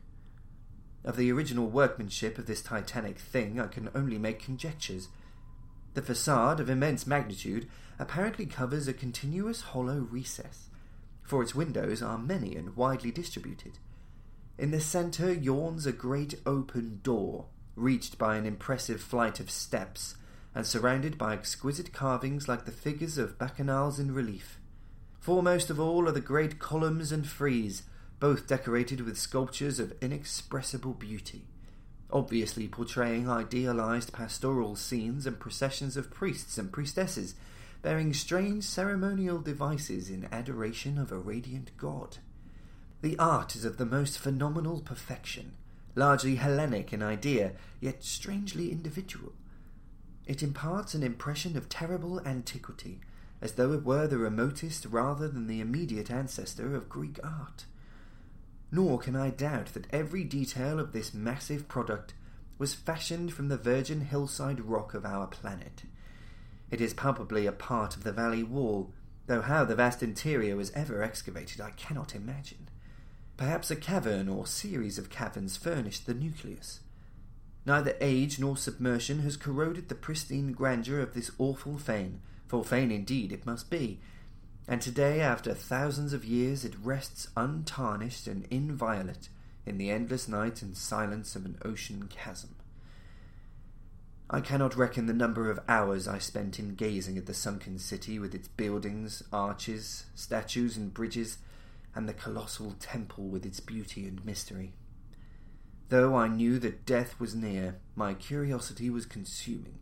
Of 1.03 1.17
the 1.17 1.31
original 1.31 1.67
workmanship 1.67 2.37
of 2.37 2.45
this 2.45 2.61
titanic 2.61 3.19
thing, 3.19 3.59
I 3.59 3.67
can 3.67 3.89
only 3.93 4.17
make 4.17 4.39
conjectures. 4.39 5.09
The 5.93 6.01
facade, 6.01 6.59
of 6.59 6.69
immense 6.69 7.05
magnitude, 7.05 7.67
apparently 7.99 8.45
covers 8.45 8.87
a 8.87 8.93
continuous 8.93 9.61
hollow 9.61 10.07
recess, 10.09 10.69
for 11.23 11.41
its 11.41 11.55
windows 11.55 12.01
are 12.01 12.17
many 12.17 12.55
and 12.55 12.75
widely 12.75 13.11
distributed. 13.11 13.79
In 14.57 14.71
the 14.71 14.79
centre 14.79 15.33
yawns 15.33 15.85
a 15.85 15.91
great 15.91 16.35
open 16.45 17.01
door, 17.03 17.45
reached 17.75 18.17
by 18.17 18.37
an 18.37 18.45
impressive 18.45 19.01
flight 19.01 19.39
of 19.39 19.51
steps, 19.51 20.15
and 20.57 20.65
surrounded 20.65 21.19
by 21.19 21.33
exquisite 21.33 21.93
carvings 21.93 22.47
like 22.47 22.65
the 22.65 22.71
figures 22.71 23.19
of 23.19 23.37
bacchanals 23.37 23.99
in 23.99 24.11
relief. 24.11 24.59
Foremost 25.19 25.69
of 25.69 25.79
all 25.79 26.07
are 26.07 26.11
the 26.11 26.19
great 26.19 26.57
columns 26.57 27.11
and 27.11 27.27
frieze, 27.27 27.83
both 28.19 28.47
decorated 28.47 29.01
with 29.01 29.19
sculptures 29.19 29.79
of 29.79 29.93
inexpressible 30.01 30.95
beauty, 30.95 31.43
obviously 32.11 32.67
portraying 32.67 33.29
idealized 33.29 34.11
pastoral 34.11 34.75
scenes 34.75 35.27
and 35.27 35.39
processions 35.39 35.95
of 35.95 36.09
priests 36.09 36.57
and 36.57 36.71
priestesses 36.71 37.35
bearing 37.83 38.11
strange 38.11 38.63
ceremonial 38.63 39.37
devices 39.37 40.09
in 40.09 40.27
adoration 40.31 40.97
of 40.97 41.11
a 41.11 41.19
radiant 41.19 41.69
god. 41.77 42.17
The 43.03 43.15
art 43.19 43.55
is 43.55 43.63
of 43.63 43.77
the 43.77 43.85
most 43.85 44.17
phenomenal 44.17 44.81
perfection, 44.81 45.51
largely 45.93 46.37
Hellenic 46.37 46.93
in 46.93 47.03
idea, 47.03 47.51
yet 47.79 48.03
strangely 48.03 48.71
individual. 48.71 49.33
It 50.27 50.43
imparts 50.43 50.93
an 50.93 51.03
impression 51.03 51.55
of 51.55 51.69
terrible 51.69 52.19
antiquity, 52.27 52.99
as 53.41 53.53
though 53.53 53.71
it 53.71 53.85
were 53.85 54.07
the 54.07 54.17
remotest 54.17 54.85
rather 54.85 55.29
than 55.29 55.47
the 55.47 55.61
immediate 55.61 56.11
ancestor 56.11 56.75
of 56.75 56.89
Greek 56.89 57.17
art. 57.23 57.63
Nor 58.69 58.99
can 58.99 59.15
I 59.15 59.29
doubt 59.29 59.67
that 59.67 59.87
every 59.89 60.25
detail 60.25 60.81
of 60.81 60.91
this 60.91 61.13
massive 61.13 61.69
product 61.69 62.13
was 62.57 62.73
fashioned 62.73 63.31
from 63.33 63.47
the 63.47 63.55
virgin 63.55 64.01
hillside 64.01 64.59
rock 64.59 64.93
of 64.93 65.05
our 65.05 65.27
planet. 65.27 65.83
It 66.69 66.81
is 66.81 66.93
palpably 66.93 67.45
a 67.45 67.53
part 67.53 67.95
of 67.95 68.03
the 68.03 68.11
valley 68.11 68.43
wall, 68.43 68.91
though 69.27 69.41
how 69.41 69.63
the 69.63 69.75
vast 69.75 70.03
interior 70.03 70.57
was 70.57 70.71
ever 70.71 71.01
excavated 71.01 71.61
I 71.61 71.71
cannot 71.71 72.13
imagine. 72.13 72.67
Perhaps 73.37 73.71
a 73.71 73.77
cavern 73.77 74.27
or 74.27 74.45
series 74.45 74.97
of 74.97 75.09
caverns 75.09 75.55
furnished 75.55 76.05
the 76.05 76.13
nucleus. 76.13 76.81
Neither 77.67 77.97
age 77.99 78.39
nor 78.39 78.55
submersion 78.55 79.19
has 79.23 79.35
corroded 79.35 79.89
the 79.89 79.95
pristine 79.95 80.53
grandeur 80.53 81.01
of 81.01 81.13
this 81.13 81.31
awful 81.37 81.77
fane, 81.77 82.21
for 82.47 82.63
fane 82.63 82.91
indeed 82.91 83.33
it 83.33 83.45
must 83.45 83.69
be, 83.69 83.99
and 84.69 84.81
today, 84.81 85.19
after 85.19 85.53
thousands 85.53 86.13
of 86.13 86.23
years, 86.23 86.63
it 86.63 86.79
rests 86.81 87.27
untarnished 87.35 88.25
and 88.25 88.47
inviolate 88.49 89.27
in 89.65 89.77
the 89.77 89.91
endless 89.91 90.29
night 90.29 90.61
and 90.61 90.77
silence 90.77 91.35
of 91.35 91.43
an 91.43 91.57
ocean 91.65 92.07
chasm. 92.09 92.55
I 94.29 94.39
cannot 94.39 94.77
reckon 94.77 95.07
the 95.07 95.13
number 95.13 95.51
of 95.51 95.59
hours 95.67 96.07
I 96.07 96.19
spent 96.19 96.59
in 96.59 96.75
gazing 96.75 97.17
at 97.17 97.25
the 97.25 97.33
sunken 97.33 97.79
city 97.79 98.17
with 98.17 98.33
its 98.33 98.47
buildings, 98.47 99.23
arches, 99.33 100.05
statues, 100.15 100.77
and 100.77 100.93
bridges, 100.93 101.37
and 101.93 102.07
the 102.07 102.13
colossal 102.13 102.75
temple 102.79 103.25
with 103.25 103.45
its 103.45 103.59
beauty 103.59 104.07
and 104.07 104.23
mystery. 104.25 104.71
Though 105.89 106.15
I 106.15 106.27
knew 106.27 106.59
that 106.59 106.85
death 106.85 107.19
was 107.19 107.35
near, 107.35 107.77
my 107.95 108.13
curiosity 108.13 108.89
was 108.89 109.05
consuming, 109.05 109.79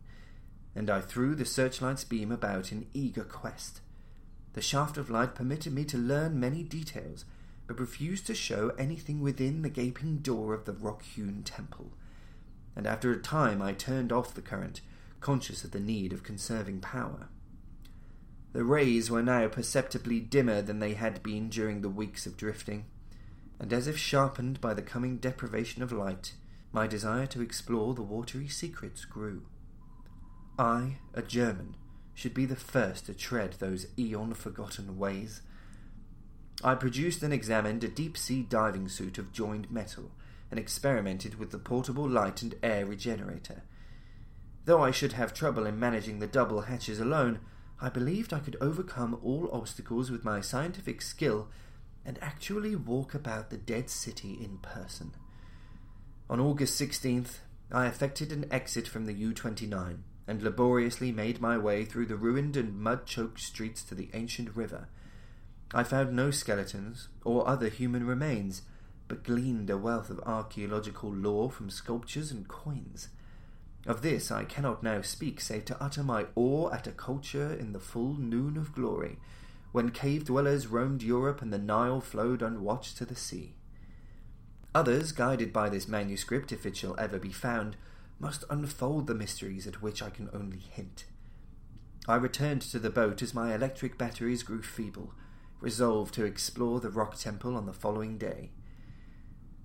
and 0.74 0.88
I 0.88 1.00
threw 1.00 1.34
the 1.34 1.44
searchlight's 1.44 2.04
beam 2.04 2.30
about 2.30 2.70
in 2.70 2.86
eager 2.94 3.24
quest 3.24 3.80
the 4.56 4.62
shaft 4.62 4.96
of 4.96 5.10
light 5.10 5.34
permitted 5.34 5.74
me 5.74 5.84
to 5.84 5.98
learn 5.98 6.40
many 6.40 6.62
details, 6.62 7.26
but 7.66 7.78
refused 7.78 8.26
to 8.26 8.34
show 8.34 8.70
anything 8.78 9.20
within 9.20 9.60
the 9.60 9.68
gaping 9.68 10.16
door 10.16 10.54
of 10.54 10.64
the 10.64 10.72
rock 10.72 11.02
hewn 11.02 11.42
temple. 11.44 11.92
And 12.74 12.86
after 12.86 13.12
a 13.12 13.20
time 13.20 13.60
I 13.60 13.74
turned 13.74 14.12
off 14.12 14.32
the 14.32 14.40
current, 14.40 14.80
conscious 15.20 15.62
of 15.62 15.72
the 15.72 15.78
need 15.78 16.10
of 16.14 16.22
conserving 16.22 16.80
power. 16.80 17.28
The 18.54 18.64
rays 18.64 19.10
were 19.10 19.22
now 19.22 19.46
perceptibly 19.48 20.20
dimmer 20.20 20.62
than 20.62 20.78
they 20.78 20.94
had 20.94 21.22
been 21.22 21.50
during 21.50 21.82
the 21.82 21.90
weeks 21.90 22.24
of 22.24 22.38
drifting, 22.38 22.86
and 23.58 23.72
as 23.72 23.86
if 23.86 23.96
sharpened 23.96 24.60
by 24.60 24.74
the 24.74 24.82
coming 24.82 25.16
deprivation 25.16 25.82
of 25.82 25.92
light, 25.92 26.32
my 26.72 26.86
desire 26.86 27.26
to 27.26 27.40
explore 27.40 27.94
the 27.94 28.02
watery 28.02 28.48
secrets 28.48 29.04
grew. 29.04 29.42
I, 30.58 30.98
a 31.14 31.22
German, 31.22 31.76
should 32.14 32.34
be 32.34 32.46
the 32.46 32.56
first 32.56 33.06
to 33.06 33.14
tread 33.14 33.54
those 33.54 33.86
eon 33.98 34.34
forgotten 34.34 34.98
ways. 34.98 35.42
I 36.64 36.74
produced 36.74 37.22
and 37.22 37.32
examined 37.32 37.84
a 37.84 37.88
deep 37.88 38.16
sea 38.16 38.42
diving 38.42 38.88
suit 38.88 39.18
of 39.18 39.32
joined 39.32 39.70
metal 39.70 40.10
and 40.50 40.58
experimented 40.58 41.38
with 41.38 41.50
the 41.50 41.58
portable 41.58 42.08
light 42.08 42.42
and 42.42 42.54
air 42.62 42.86
regenerator. 42.86 43.62
Though 44.64 44.82
I 44.82 44.90
should 44.90 45.12
have 45.12 45.34
trouble 45.34 45.66
in 45.66 45.78
managing 45.78 46.18
the 46.18 46.26
double 46.26 46.62
hatches 46.62 46.98
alone, 46.98 47.40
I 47.80 47.90
believed 47.90 48.32
I 48.32 48.38
could 48.38 48.56
overcome 48.60 49.20
all 49.22 49.50
obstacles 49.52 50.10
with 50.10 50.24
my 50.24 50.40
scientific 50.40 51.02
skill 51.02 51.48
and 52.06 52.18
actually 52.22 52.76
walk 52.76 53.12
about 53.12 53.50
the 53.50 53.56
dead 53.56 53.90
city 53.90 54.38
in 54.40 54.58
person. 54.58 55.12
On 56.30 56.40
August 56.40 56.80
16th, 56.80 57.38
I 57.72 57.86
effected 57.86 58.30
an 58.30 58.46
exit 58.50 58.86
from 58.86 59.06
the 59.06 59.12
U 59.12 59.34
29 59.34 60.04
and 60.28 60.42
laboriously 60.42 61.12
made 61.12 61.40
my 61.40 61.58
way 61.58 61.84
through 61.84 62.06
the 62.06 62.16
ruined 62.16 62.56
and 62.56 62.78
mud 62.78 63.06
choked 63.06 63.40
streets 63.40 63.82
to 63.84 63.94
the 63.94 64.08
ancient 64.14 64.54
river. 64.56 64.88
I 65.74 65.82
found 65.82 66.14
no 66.14 66.30
skeletons 66.30 67.08
or 67.24 67.48
other 67.48 67.68
human 67.68 68.06
remains, 68.06 68.62
but 69.08 69.24
gleaned 69.24 69.70
a 69.70 69.78
wealth 69.78 70.10
of 70.10 70.20
archaeological 70.20 71.12
lore 71.12 71.50
from 71.50 71.70
sculptures 71.70 72.30
and 72.30 72.46
coins. 72.48 73.08
Of 73.86 74.02
this 74.02 74.32
I 74.32 74.44
cannot 74.44 74.82
now 74.82 75.00
speak 75.02 75.40
save 75.40 75.64
to 75.66 75.82
utter 75.82 76.02
my 76.02 76.26
awe 76.34 76.70
at 76.72 76.88
a 76.88 76.92
culture 76.92 77.52
in 77.52 77.72
the 77.72 77.80
full 77.80 78.14
noon 78.14 78.56
of 78.56 78.72
glory, 78.72 79.18
when 79.72 79.90
cave 79.90 80.24
dwellers 80.24 80.66
roamed 80.66 81.02
Europe 81.02 81.42
and 81.42 81.52
the 81.52 81.58
Nile 81.58 82.00
flowed 82.00 82.42
unwatched 82.42 82.96
to 82.98 83.04
the 83.04 83.16
sea. 83.16 83.54
Others, 84.74 85.12
guided 85.12 85.52
by 85.52 85.68
this 85.68 85.88
manuscript, 85.88 86.52
if 86.52 86.66
it 86.66 86.76
shall 86.76 86.98
ever 86.98 87.18
be 87.18 87.32
found, 87.32 87.76
must 88.18 88.44
unfold 88.50 89.06
the 89.06 89.14
mysteries 89.14 89.66
at 89.66 89.82
which 89.82 90.02
I 90.02 90.10
can 90.10 90.28
only 90.32 90.58
hint. 90.58 91.04
I 92.08 92.16
returned 92.16 92.62
to 92.62 92.78
the 92.78 92.90
boat 92.90 93.22
as 93.22 93.34
my 93.34 93.54
electric 93.54 93.98
batteries 93.98 94.42
grew 94.42 94.62
feeble, 94.62 95.12
resolved 95.60 96.14
to 96.14 96.24
explore 96.24 96.80
the 96.80 96.90
rock 96.90 97.16
temple 97.16 97.56
on 97.56 97.66
the 97.66 97.72
following 97.72 98.16
day. 98.18 98.50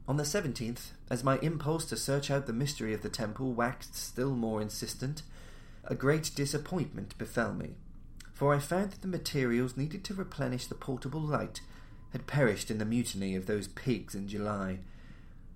On 0.08 0.18
the 0.18 0.26
seventeenth, 0.26 0.94
as 1.10 1.24
my 1.24 1.38
impulse 1.40 1.86
to 1.86 1.96
search 1.96 2.32
out 2.32 2.48
the 2.48 2.54
mystery 2.54 2.94
of 2.94 3.02
the 3.02 3.10
temple 3.10 3.54
waxed 3.54 3.96
still 3.96 4.36
more 4.36 4.62
insistent, 4.62 5.24
a 5.84 5.96
great 5.96 6.32
disappointment 6.36 7.18
befell 7.18 7.54
me, 7.54 7.76
for 8.42 8.56
I 8.56 8.58
found 8.58 8.90
that 8.90 9.04
the 9.04 9.08
materials 9.08 9.78
needed 9.78 10.04
to 10.04 10.16
replenish 10.16 10.66
the 10.66 10.74
portable 10.74 11.22
light 11.22 11.62
had 12.12 12.26
perished 12.26 12.72
in 12.72 12.80
the 12.80 12.86
mutiny 12.86 13.36
of 13.36 13.46
those 13.46 13.68
pigs 13.68 14.16
in 14.16 14.28
July. 14.28 14.80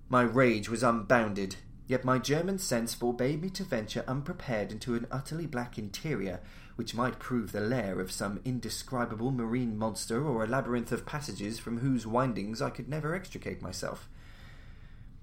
My 0.08 0.22
rage 0.22 0.68
was 0.68 0.84
unbounded, 0.84 1.56
Yet 1.88 2.04
my 2.04 2.20
German 2.20 2.60
sense 2.60 2.94
forbade 2.94 3.42
me 3.42 3.50
to 3.50 3.64
venture 3.64 4.04
unprepared 4.06 4.70
into 4.70 4.94
an 4.94 5.08
utterly 5.10 5.46
black 5.46 5.78
interior, 5.78 6.38
which 6.76 6.94
might 6.94 7.18
prove 7.18 7.50
the 7.50 7.60
lair 7.60 7.98
of 7.98 8.12
some 8.12 8.38
indescribable 8.44 9.32
marine 9.32 9.76
monster 9.76 10.24
or 10.24 10.44
a 10.44 10.46
labyrinth 10.46 10.92
of 10.92 11.04
passages 11.04 11.58
from 11.58 11.78
whose 11.78 12.06
windings 12.06 12.62
I 12.62 12.70
could 12.70 12.88
never 12.88 13.16
extricate 13.16 13.60
myself. 13.60 14.08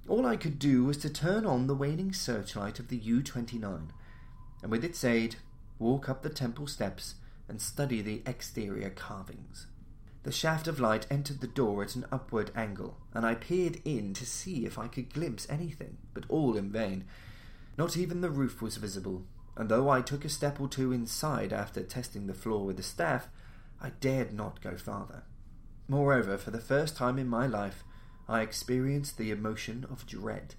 All 0.10 0.26
I 0.26 0.36
could 0.36 0.60
do 0.60 0.84
was 0.84 0.98
to 0.98 1.10
turn 1.10 1.46
on 1.46 1.68
the 1.68 1.76
waning 1.76 2.12
searchlight 2.12 2.80
of 2.80 2.90
the 2.90 2.98
U 2.98 3.24
29, 3.24 3.94
and 4.62 4.70
with 4.70 4.84
its 4.84 5.06
aid, 5.06 5.38
walk 5.80 6.10
up 6.10 6.24
the 6.24 6.30
temple 6.30 6.68
steps 6.68 7.16
and 7.54 7.62
study 7.62 8.02
the 8.02 8.24
exterior 8.26 8.90
carvings. 8.90 9.68
The 10.24 10.32
shaft 10.32 10.68
of 10.68 10.80
light 10.80 11.06
entered 11.12 11.40
the 11.40 11.46
door 11.46 11.84
at 11.84 11.96
an 11.96 12.08
upward 12.12 12.50
angle, 12.56 12.98
and 13.14 13.28
I 13.28 13.36
peered 13.36 13.80
in 13.86 14.16
to 14.16 14.26
see 14.26 14.66
if 14.66 14.80
I 14.80 14.88
could 14.88 15.14
glimpse 15.14 15.46
anything, 15.48 15.98
but 16.16 16.26
all 16.30 16.58
in 16.58 16.72
vain. 16.72 17.04
Not 17.78 17.96
even 17.96 18.22
the 18.22 18.32
roof 18.32 18.60
was 18.60 18.78
visible, 18.78 19.28
and 19.56 19.70
though 19.70 19.88
I 19.88 20.02
took 20.02 20.26
a 20.26 20.30
step 20.30 20.60
or 20.60 20.68
two 20.68 20.92
inside 20.92 21.54
after 21.54 21.84
testing 21.84 22.26
the 22.26 22.34
floor 22.34 22.66
with 22.66 22.78
the 22.78 22.82
staff, 22.82 23.28
I 23.80 23.92
dared 23.92 24.34
not 24.34 24.60
go 24.60 24.76
farther. 24.76 25.22
Moreover, 25.88 26.40
for 26.40 26.50
the 26.50 26.58
first 26.58 26.98
time 26.98 27.20
in 27.20 27.28
my 27.28 27.46
life, 27.46 27.84
I 28.28 28.42
experienced 28.42 29.20
the 29.20 29.30
emotion 29.30 29.86
of 29.92 30.08
dread. 30.08 30.56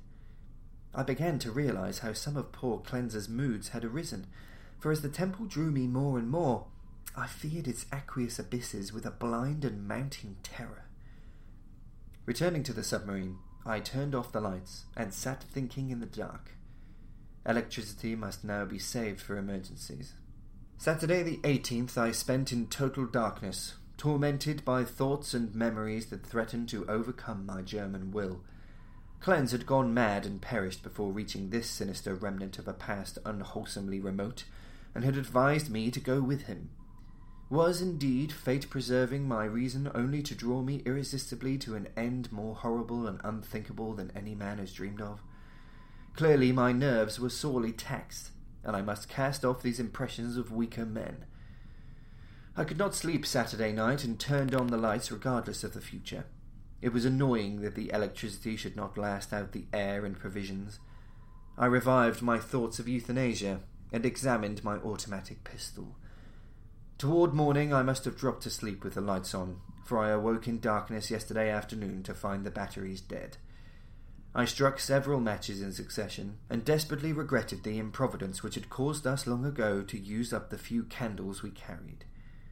I 0.95 1.03
began 1.03 1.41
to 1.41 1.51
realize 1.51 1.99
how 1.99 2.13
some 2.13 2.37
of 2.37 2.53
poor 2.53 2.79
Klenze's 2.79 3.29
moods 3.29 3.71
had 3.71 3.85
arisen, 3.85 4.29
for 4.79 4.93
as 4.93 5.03
the 5.03 5.09
temple 5.09 5.47
drew 5.47 5.73
me 5.73 5.89
more 5.89 6.21
and 6.21 6.31
more, 6.31 6.67
I 7.17 7.29
feared 7.29 7.69
its 7.69 7.87
aqueous 7.93 8.41
abysses 8.41 8.93
with 8.93 9.07
a 9.07 9.11
blind 9.11 9.65
and 9.65 9.87
mounting 9.87 10.37
terror. 10.43 10.87
Returning 12.27 12.65
to 12.65 12.73
the 12.73 12.83
submarine, 12.83 13.39
I 13.65 13.79
turned 13.79 14.15
off 14.15 14.33
the 14.33 14.41
lights 14.41 14.87
and 14.97 15.15
sat 15.15 15.43
thinking 15.45 15.91
in 15.91 16.01
the 16.01 16.07
dark. 16.07 16.51
Electricity 17.47 18.17
must 18.17 18.43
now 18.43 18.65
be 18.65 18.79
saved 18.79 19.21
for 19.21 19.37
emergencies. 19.37 20.15
Saturday 20.77 21.23
the 21.23 21.37
18th 21.39 21.97
I 21.97 22.11
spent 22.11 22.53
in 22.53 22.67
total 22.67 23.07
darkness, 23.07 23.75
tormented 23.97 24.65
by 24.65 24.83
thoughts 24.83 25.35
and 25.35 25.55
memories 25.55 26.07
that 26.07 26.27
threatened 26.27 26.69
to 26.71 26.89
overcome 26.89 27.47
my 27.47 27.63
German 27.63 28.11
will. 28.11 28.41
Klenze 29.21 29.53
had 29.53 29.67
gone 29.67 29.95
mad 29.95 30.27
and 30.27 30.43
perished 30.43 30.83
before 30.83 31.13
reaching 31.13 31.51
this 31.51 31.71
sinister 31.71 32.15
remnant 32.15 32.59
of 32.59 32.67
a 32.67 32.75
past 32.75 33.19
unwholesomely 33.25 34.01
remote, 34.01 34.45
and 34.95 35.05
had 35.05 35.17
advised 35.17 35.71
me 35.71 35.91
to 35.93 36.01
go 36.01 36.21
with 36.21 36.43
him. 36.43 36.71
Was 37.51 37.83
indeed 37.83 38.33
fate 38.33 38.71
preserving 38.71 39.29
my 39.29 39.45
reason 39.45 39.91
only 39.95 40.23
to 40.23 40.35
draw 40.35 40.63
me 40.63 40.83
irresistibly 40.87 41.59
to 41.59 41.77
an 41.77 41.89
end 41.97 42.33
more 42.33 42.55
horrible 42.55 43.07
and 43.07 43.21
unthinkable 43.23 43.93
than 43.93 44.11
any 44.17 44.35
man 44.35 44.59
has 44.59 44.73
dreamed 44.73 45.03
of? 45.03 45.21
Clearly 46.17 46.53
my 46.53 46.73
nerves 46.73 47.21
were 47.21 47.31
sorely 47.31 47.73
taxed, 47.73 48.31
and 48.63 48.75
I 48.75 48.83
must 48.83 49.09
cast 49.09 49.45
off 49.45 49.63
these 49.63 49.79
impressions 49.79 50.37
of 50.37 50.53
weaker 50.53 50.87
men. 50.87 51.27
I 52.57 52.65
could 52.65 52.79
not 52.79 52.95
sleep 52.95 53.27
Saturday 53.27 53.73
night 53.73 54.05
and 54.05 54.19
turned 54.19 54.55
on 54.55 54.69
the 54.69 54.77
lights 54.79 55.13
regardless 55.13 55.65
of 55.65 55.75
the 55.75 55.81
future. 55.81 56.25
It 56.81 56.93
was 56.93 57.05
annoying 57.05 57.61
that 57.61 57.75
the 57.75 57.91
electricity 57.93 58.57
should 58.57 58.77
not 58.77 58.97
last 58.97 59.33
out 59.33 59.53
the 59.53 59.67
air 59.73 60.07
and 60.07 60.19
provisions. 60.19 60.79
I 61.59 61.67
revived 61.67 62.23
my 62.23 62.39
thoughts 62.39 62.79
of 62.79 62.89
euthanasia 62.89 63.61
and 63.93 64.07
examined 64.07 64.65
my 64.65 64.77
automatic 64.77 65.45
pistol. 65.45 65.97
Toward 66.97 67.35
morning, 67.35 67.75
I 67.75 67.83
must 67.83 68.05
have 68.05 68.17
dropped 68.17 68.45
to 68.45 68.51
sleep 68.51 68.85
with 68.85 68.95
the 68.95 69.01
lights 69.01 69.35
on, 69.35 69.61
for 69.85 69.99
I 69.99 70.11
awoke 70.11 70.47
in 70.47 70.61
darkness 70.61 71.11
yesterday 71.11 71.51
afternoon 71.51 72.05
to 72.05 72.15
find 72.15 72.45
the 72.45 72.51
batteries 72.51 73.01
dead. 73.01 73.37
I 74.33 74.45
struck 74.45 74.79
several 74.79 75.21
matches 75.21 75.61
in 75.61 75.73
succession, 75.73 76.39
and 76.49 76.65
desperately 76.65 77.13
regretted 77.13 77.63
the 77.63 77.79
improvidence 77.79 78.43
which 78.43 78.55
had 78.55 78.71
caused 78.71 79.07
us 79.07 79.27
long 79.27 79.45
ago 79.45 79.83
to 79.83 79.99
use 79.99 80.33
up 80.33 80.51
the 80.51 80.59
few 80.59 80.85
candles 80.85 81.43
we 81.43 81.51
carried. 81.51 82.05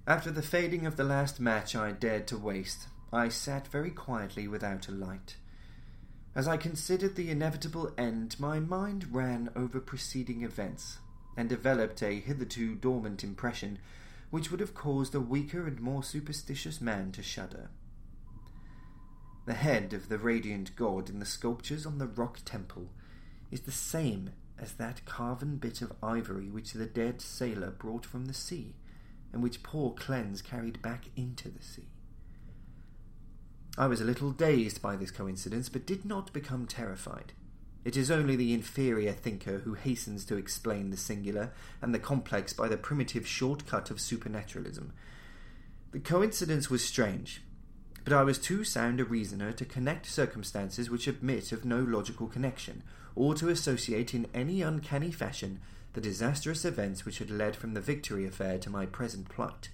After 0.06 0.32
the 0.32 0.42
fading 0.42 0.86
of 0.86 0.96
the 0.96 1.04
last 1.04 1.38
match 1.38 1.76
I 1.76 1.92
dared 1.92 2.26
to 2.28 2.36
waste, 2.36 2.88
I 3.12 3.28
sat 3.28 3.68
very 3.68 3.90
quietly 3.90 4.48
without 4.48 4.88
a 4.88 4.92
light. 4.92 5.36
As 6.34 6.48
I 6.48 6.56
considered 6.56 7.14
the 7.14 7.30
inevitable 7.30 7.92
end, 7.96 8.40
my 8.40 8.58
mind 8.58 9.14
ran 9.14 9.50
over 9.54 9.80
preceding 9.80 10.42
events, 10.42 10.98
and 11.36 11.48
developed 11.48 12.02
a 12.02 12.18
hitherto 12.18 12.74
dormant 12.74 13.22
impression 13.22 13.78
which 14.32 14.50
would 14.50 14.60
have 14.60 14.72
caused 14.72 15.14
a 15.14 15.20
weaker 15.20 15.66
and 15.66 15.78
more 15.78 16.02
superstitious 16.02 16.80
man 16.80 17.12
to 17.12 17.22
shudder. 17.22 17.68
The 19.44 19.52
head 19.52 19.92
of 19.92 20.08
the 20.08 20.16
radiant 20.16 20.74
god 20.74 21.10
in 21.10 21.18
the 21.18 21.26
sculptures 21.26 21.84
on 21.84 21.98
the 21.98 22.06
rock 22.06 22.38
temple 22.42 22.88
is 23.50 23.60
the 23.60 23.70
same 23.70 24.30
as 24.58 24.72
that 24.72 25.04
carven 25.04 25.58
bit 25.58 25.82
of 25.82 25.92
ivory 26.02 26.48
which 26.48 26.72
the 26.72 26.86
dead 26.86 27.20
sailor 27.20 27.70
brought 27.70 28.06
from 28.06 28.24
the 28.24 28.32
sea, 28.32 28.74
and 29.34 29.42
which 29.42 29.62
poor 29.62 29.90
Klenze 29.90 30.42
carried 30.42 30.80
back 30.80 31.10
into 31.14 31.50
the 31.50 31.62
sea. 31.62 31.90
I 33.76 33.86
was 33.86 34.00
a 34.00 34.04
little 34.04 34.30
dazed 34.30 34.80
by 34.80 34.96
this 34.96 35.10
coincidence, 35.10 35.68
but 35.68 35.84
did 35.84 36.06
not 36.06 36.32
become 36.32 36.66
terrified. 36.66 37.34
It 37.84 37.96
is 37.96 38.10
only 38.10 38.36
the 38.36 38.52
inferior 38.52 39.12
thinker 39.12 39.58
who 39.58 39.74
hastens 39.74 40.24
to 40.26 40.36
explain 40.36 40.90
the 40.90 40.96
singular 40.96 41.52
and 41.80 41.92
the 41.92 41.98
complex 41.98 42.52
by 42.52 42.68
the 42.68 42.76
primitive 42.76 43.26
short 43.26 43.66
cut 43.66 43.90
of 43.90 44.00
supernaturalism. 44.00 44.92
The 45.90 45.98
coincidence 45.98 46.70
was 46.70 46.84
strange, 46.84 47.42
but 48.04 48.12
I 48.12 48.22
was 48.22 48.38
too 48.38 48.64
sound 48.64 49.00
a 49.00 49.04
reasoner 49.04 49.52
to 49.52 49.64
connect 49.64 50.06
circumstances 50.06 50.90
which 50.90 51.08
admit 51.08 51.52
of 51.52 51.64
no 51.64 51.80
logical 51.80 52.28
connection, 52.28 52.82
or 53.14 53.34
to 53.34 53.48
associate 53.48 54.14
in 54.14 54.26
any 54.32 54.62
uncanny 54.62 55.10
fashion 55.10 55.60
the 55.92 56.00
disastrous 56.00 56.64
events 56.64 57.04
which 57.04 57.18
had 57.18 57.30
led 57.30 57.54
from 57.54 57.74
the 57.74 57.80
victory 57.80 58.26
affair 58.26 58.58
to 58.58 58.70
my 58.70 58.86
present 58.86 59.28
plight. 59.28 59.70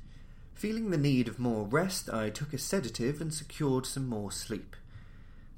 Feeling 0.55 0.91
the 0.91 0.99
need 0.99 1.29
of 1.29 1.39
more 1.39 1.65
rest, 1.65 2.11
I 2.11 2.31
took 2.31 2.53
a 2.53 2.59
sedative 2.59 3.21
and 3.21 3.33
secured 3.33 3.87
some 3.87 4.09
more 4.09 4.33
sleep. 4.33 4.75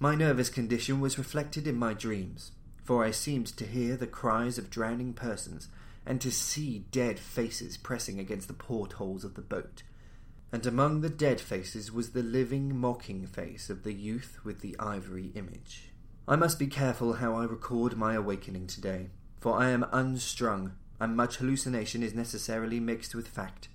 My 0.03 0.15
nervous 0.15 0.49
condition 0.49 0.99
was 0.99 1.19
reflected 1.19 1.67
in 1.67 1.77
my 1.77 1.93
dreams, 1.93 2.53
for 2.83 3.05
I 3.05 3.11
seemed 3.11 3.49
to 3.49 3.67
hear 3.67 3.99
the 3.99 4.07
cries 4.07 4.57
of 4.57 4.71
drowning 4.71 5.13
persons, 5.13 5.69
and 6.07 6.23
to 6.23 6.31
see 6.31 6.87
dead 6.91 7.19
faces 7.19 7.77
pressing 7.77 8.19
against 8.19 8.49
the 8.49 8.55
portholes 8.55 9.25
of 9.25 9.35
the 9.35 9.43
boat. 9.43 9.83
And 10.53 10.65
among 10.65 11.03
the 11.03 11.11
dead 11.11 11.39
faces 11.39 11.93
was 11.93 12.13
the 12.13 12.23
living, 12.23 12.79
mocking 12.79 13.27
face 13.27 13.69
of 13.69 13.83
the 13.83 13.93
youth 13.93 14.39
with 14.43 14.63
the 14.63 14.75
ivory 14.81 15.33
image. 15.35 15.91
I 16.27 16.35
must 16.35 16.59
be 16.59 16.67
careful 16.67 17.15
how 17.15 17.35
I 17.35 17.45
record 17.45 17.99
my 17.99 18.15
awakening 18.15 18.69
today, 18.69 19.11
for 19.39 19.59
I 19.59 19.69
am 19.69 19.85
unstrung, 19.93 20.73
and 20.99 21.15
much 21.15 21.37
hallucination 21.37 22.03
is 22.03 22.15
necessarily 22.15 22.81
mixed 22.81 23.15
with 23.15 23.29
fact. 23.29 23.69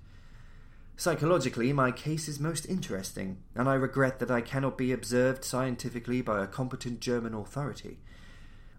Psychologically, 0.98 1.74
my 1.74 1.92
case 1.92 2.26
is 2.26 2.40
most 2.40 2.64
interesting, 2.66 3.36
and 3.54 3.68
I 3.68 3.74
regret 3.74 4.18
that 4.18 4.30
I 4.30 4.40
cannot 4.40 4.78
be 4.78 4.92
observed 4.92 5.44
scientifically 5.44 6.22
by 6.22 6.42
a 6.42 6.46
competent 6.46 7.00
German 7.00 7.34
authority. 7.34 7.98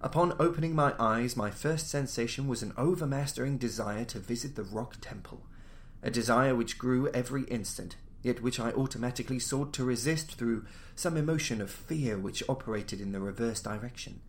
Upon 0.02 0.34
opening 0.40 0.74
my 0.74 0.96
eyes, 1.00 1.38
my 1.38 1.52
first 1.52 1.90
sensation 1.90 2.48
was 2.48 2.64
an 2.64 2.74
overmastering 2.76 3.60
desire 3.60 4.04
to 4.06 4.20
visit 4.20 4.56
the 4.56 4.64
rock 4.64 4.96
temple, 5.00 5.44
a 6.02 6.10
desire 6.10 6.56
which 6.56 6.80
grew 6.80 7.08
every 7.10 7.44
instant, 7.44 7.98
yet 8.24 8.42
which 8.42 8.60
I 8.60 8.72
automatically 8.72 9.38
sought 9.38 9.72
to 9.74 9.84
resist 9.84 10.34
through 10.34 10.66
some 10.96 11.18
emotion 11.18 11.62
of 11.62 11.70
fear 11.70 12.18
which 12.18 12.44
operated 12.50 13.00
in 13.00 13.12
the 13.12 13.20
reverse 13.20 13.62
direction. 13.62 14.22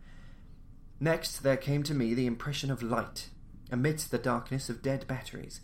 Next, 0.99 1.39
there 1.39 1.57
came 1.57 1.81
to 1.83 1.95
me 1.95 2.13
the 2.13 2.27
impression 2.27 2.69
of 2.69 2.83
light, 2.83 3.29
amidst 3.71 4.11
the 4.11 4.19
darkness 4.19 4.69
of 4.69 4.83
dead 4.83 5.07
batteries 5.07 5.59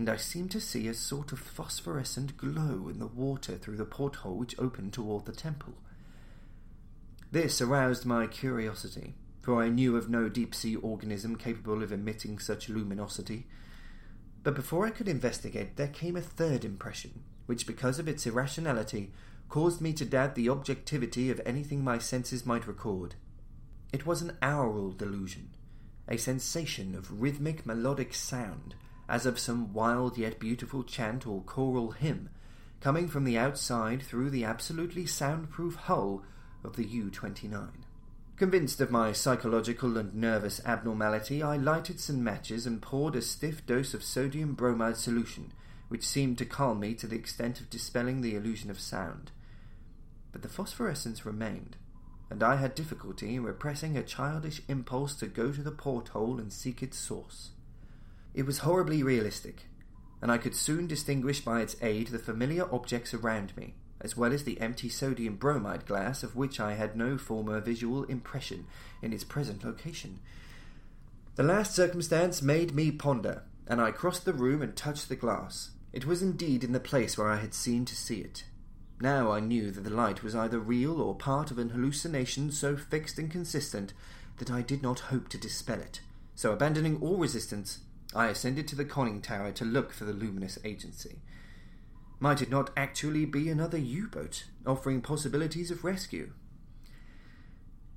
and 0.00 0.08
I 0.08 0.16
seemed 0.16 0.50
to 0.52 0.62
see 0.62 0.88
a 0.88 0.94
sort 0.94 1.30
of 1.30 1.38
phosphorescent 1.38 2.38
glow 2.38 2.88
in 2.88 2.98
the 3.00 3.06
water 3.06 3.58
through 3.58 3.76
the 3.76 3.84
porthole 3.84 4.34
which 4.34 4.58
opened 4.58 4.94
toward 4.94 5.26
the 5.26 5.32
temple. 5.32 5.74
This 7.30 7.60
aroused 7.60 8.06
my 8.06 8.26
curiosity, 8.26 9.12
for 9.42 9.62
I 9.62 9.68
knew 9.68 9.98
of 9.98 10.08
no 10.08 10.30
deep 10.30 10.54
sea 10.54 10.74
organism 10.74 11.36
capable 11.36 11.82
of 11.82 11.92
emitting 11.92 12.38
such 12.38 12.70
luminosity. 12.70 13.46
But 14.42 14.54
before 14.54 14.86
I 14.86 14.90
could 14.90 15.06
investigate, 15.06 15.76
there 15.76 15.86
came 15.86 16.16
a 16.16 16.22
third 16.22 16.64
impression, 16.64 17.22
which, 17.44 17.66
because 17.66 17.98
of 17.98 18.08
its 18.08 18.26
irrationality, 18.26 19.12
caused 19.50 19.82
me 19.82 19.92
to 19.92 20.06
doubt 20.06 20.34
the 20.34 20.48
objectivity 20.48 21.28
of 21.28 21.42
anything 21.44 21.84
my 21.84 21.98
senses 21.98 22.46
might 22.46 22.66
record. 22.66 23.16
It 23.92 24.06
was 24.06 24.22
an 24.22 24.38
aural 24.40 24.92
delusion, 24.92 25.50
a 26.08 26.16
sensation 26.16 26.94
of 26.94 27.20
rhythmic 27.20 27.66
melodic 27.66 28.14
sound 28.14 28.76
as 29.10 29.26
of 29.26 29.40
some 29.40 29.72
wild 29.72 30.16
yet 30.16 30.38
beautiful 30.38 30.84
chant 30.84 31.26
or 31.26 31.42
choral 31.42 31.90
hymn, 31.90 32.30
coming 32.80 33.08
from 33.08 33.24
the 33.24 33.36
outside 33.36 34.00
through 34.00 34.30
the 34.30 34.44
absolutely 34.44 35.04
soundproof 35.04 35.74
hull 35.74 36.22
of 36.62 36.76
the 36.76 36.86
U 36.86 37.10
29. 37.10 37.84
Convinced 38.36 38.80
of 38.80 38.92
my 38.92 39.12
psychological 39.12 39.98
and 39.98 40.14
nervous 40.14 40.64
abnormality, 40.64 41.42
I 41.42 41.56
lighted 41.56 41.98
some 41.98 42.22
matches 42.22 42.66
and 42.66 42.80
poured 42.80 43.16
a 43.16 43.20
stiff 43.20 43.66
dose 43.66 43.94
of 43.94 44.04
sodium 44.04 44.54
bromide 44.54 44.96
solution, 44.96 45.52
which 45.88 46.06
seemed 46.06 46.38
to 46.38 46.46
calm 46.46 46.78
me 46.78 46.94
to 46.94 47.08
the 47.08 47.16
extent 47.16 47.60
of 47.60 47.68
dispelling 47.68 48.20
the 48.20 48.36
illusion 48.36 48.70
of 48.70 48.78
sound. 48.78 49.32
But 50.30 50.42
the 50.42 50.48
phosphorescence 50.48 51.26
remained, 51.26 51.76
and 52.30 52.44
I 52.44 52.56
had 52.56 52.76
difficulty 52.76 53.34
in 53.34 53.42
repressing 53.42 53.98
a 53.98 54.04
childish 54.04 54.62
impulse 54.68 55.16
to 55.16 55.26
go 55.26 55.50
to 55.50 55.62
the 55.62 55.72
porthole 55.72 56.38
and 56.38 56.52
seek 56.52 56.80
its 56.80 56.96
source. 56.96 57.50
It 58.34 58.46
was 58.46 58.58
horribly 58.58 59.02
realistic, 59.02 59.66
and 60.22 60.30
I 60.30 60.38
could 60.38 60.54
soon 60.54 60.86
distinguish 60.86 61.40
by 61.40 61.60
its 61.60 61.76
aid 61.82 62.08
the 62.08 62.18
familiar 62.18 62.72
objects 62.72 63.12
around 63.12 63.56
me, 63.56 63.74
as 64.00 64.16
well 64.16 64.32
as 64.32 64.44
the 64.44 64.60
empty 64.60 64.88
sodium 64.88 65.36
bromide 65.36 65.86
glass 65.86 66.22
of 66.22 66.36
which 66.36 66.60
I 66.60 66.74
had 66.74 66.96
no 66.96 67.18
former 67.18 67.60
visual 67.60 68.04
impression 68.04 68.66
in 69.02 69.12
its 69.12 69.24
present 69.24 69.64
location. 69.64 70.20
The 71.36 71.42
last 71.42 71.74
circumstance 71.74 72.42
made 72.42 72.74
me 72.74 72.90
ponder, 72.90 73.42
and 73.66 73.80
I 73.80 73.92
crossed 73.92 74.24
the 74.24 74.32
room 74.32 74.62
and 74.62 74.76
touched 74.76 75.08
the 75.08 75.16
glass. 75.16 75.70
It 75.92 76.06
was 76.06 76.22
indeed 76.22 76.62
in 76.62 76.72
the 76.72 76.80
place 76.80 77.18
where 77.18 77.30
I 77.30 77.36
had 77.36 77.54
seemed 77.54 77.88
to 77.88 77.96
see 77.96 78.20
it. 78.20 78.44
Now 79.00 79.32
I 79.32 79.40
knew 79.40 79.70
that 79.70 79.82
the 79.82 79.90
light 79.90 80.22
was 80.22 80.36
either 80.36 80.60
real 80.60 81.00
or 81.00 81.14
part 81.14 81.50
of 81.50 81.58
an 81.58 81.70
hallucination 81.70 82.52
so 82.52 82.76
fixed 82.76 83.18
and 83.18 83.30
consistent 83.30 83.92
that 84.38 84.50
I 84.50 84.62
did 84.62 84.82
not 84.82 85.00
hope 85.00 85.28
to 85.30 85.38
dispel 85.38 85.80
it. 85.80 86.00
So, 86.34 86.52
abandoning 86.52 86.98
all 87.00 87.16
resistance, 87.16 87.80
I 88.14 88.26
ascended 88.26 88.66
to 88.68 88.76
the 88.76 88.84
conning 88.84 89.20
tower 89.20 89.52
to 89.52 89.64
look 89.64 89.92
for 89.92 90.04
the 90.04 90.12
luminous 90.12 90.58
agency. 90.64 91.20
Might 92.18 92.42
it 92.42 92.50
not 92.50 92.70
actually 92.76 93.24
be 93.24 93.48
another 93.48 93.78
U 93.78 94.08
boat, 94.08 94.44
offering 94.66 95.00
possibilities 95.00 95.70
of 95.70 95.84
rescue? 95.84 96.32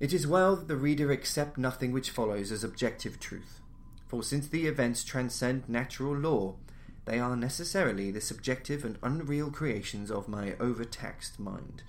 It 0.00 0.12
is 0.12 0.26
well 0.26 0.56
that 0.56 0.68
the 0.68 0.76
reader 0.76 1.10
accept 1.10 1.58
nothing 1.58 1.92
which 1.92 2.10
follows 2.10 2.52
as 2.52 2.64
objective 2.64 3.18
truth, 3.20 3.60
for 4.06 4.22
since 4.22 4.48
the 4.48 4.66
events 4.66 5.04
transcend 5.04 5.68
natural 5.68 6.16
law, 6.16 6.56
they 7.04 7.18
are 7.18 7.36
necessarily 7.36 8.10
the 8.10 8.20
subjective 8.20 8.84
and 8.84 8.98
unreal 9.02 9.50
creations 9.50 10.10
of 10.10 10.28
my 10.28 10.54
overtaxed 10.58 11.38
mind. 11.38 11.82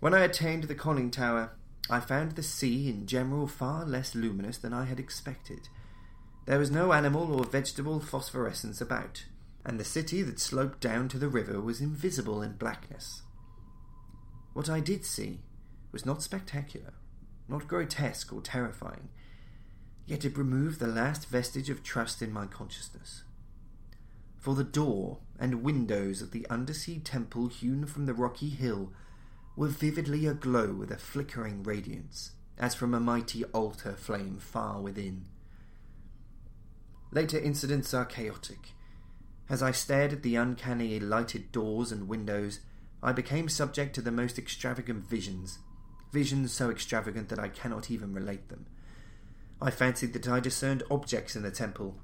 When 0.00 0.14
I 0.14 0.20
attained 0.20 0.64
the 0.64 0.74
conning 0.74 1.10
tower, 1.10 1.52
I 1.90 2.00
found 2.00 2.32
the 2.32 2.42
sea 2.42 2.88
in 2.88 3.06
general 3.06 3.46
far 3.46 3.84
less 3.84 4.14
luminous 4.14 4.56
than 4.56 4.72
I 4.72 4.84
had 4.84 4.98
expected. 4.98 5.68
There 6.50 6.58
was 6.58 6.72
no 6.72 6.92
animal 6.92 7.32
or 7.32 7.44
vegetable 7.44 8.00
phosphorescence 8.00 8.80
about, 8.80 9.26
and 9.64 9.78
the 9.78 9.84
city 9.84 10.20
that 10.22 10.40
sloped 10.40 10.80
down 10.80 11.06
to 11.10 11.16
the 11.16 11.28
river 11.28 11.60
was 11.60 11.80
invisible 11.80 12.42
in 12.42 12.54
blackness. 12.54 13.22
What 14.52 14.68
I 14.68 14.80
did 14.80 15.04
see 15.04 15.42
was 15.92 16.04
not 16.04 16.24
spectacular, 16.24 16.94
not 17.46 17.68
grotesque 17.68 18.32
or 18.32 18.40
terrifying, 18.40 19.10
yet 20.06 20.24
it 20.24 20.36
removed 20.36 20.80
the 20.80 20.88
last 20.88 21.28
vestige 21.28 21.70
of 21.70 21.84
trust 21.84 22.20
in 22.20 22.32
my 22.32 22.46
consciousness 22.46 23.22
for 24.40 24.56
the 24.56 24.64
door 24.64 25.18
and 25.38 25.62
windows 25.62 26.20
of 26.20 26.32
the 26.32 26.48
undersea 26.48 26.98
temple 26.98 27.46
hewn 27.46 27.86
from 27.86 28.06
the 28.06 28.14
rocky 28.14 28.48
hill 28.48 28.90
were 29.54 29.68
vividly 29.68 30.26
aglow 30.26 30.72
with 30.72 30.90
a 30.90 30.96
flickering 30.96 31.62
radiance, 31.62 32.32
as 32.58 32.74
from 32.74 32.92
a 32.92 32.98
mighty 32.98 33.44
altar 33.44 33.92
flame 33.92 34.38
far 34.38 34.80
within. 34.80 35.26
Later 37.12 37.38
incidents 37.38 37.92
are 37.92 38.04
chaotic. 38.04 38.72
As 39.48 39.62
I 39.62 39.72
stared 39.72 40.12
at 40.12 40.22
the 40.22 40.36
uncanny 40.36 41.00
lighted 41.00 41.50
doors 41.50 41.90
and 41.90 42.06
windows, 42.06 42.60
I 43.02 43.12
became 43.12 43.48
subject 43.48 43.94
to 43.96 44.02
the 44.02 44.12
most 44.12 44.38
extravagant 44.38 45.08
visions, 45.08 45.58
visions 46.12 46.52
so 46.52 46.70
extravagant 46.70 47.28
that 47.30 47.38
I 47.40 47.48
cannot 47.48 47.90
even 47.90 48.12
relate 48.12 48.48
them. 48.48 48.66
I 49.60 49.70
fancied 49.72 50.12
that 50.12 50.28
I 50.28 50.38
discerned 50.38 50.84
objects 50.88 51.34
in 51.34 51.42
the 51.42 51.50
temple, 51.50 51.96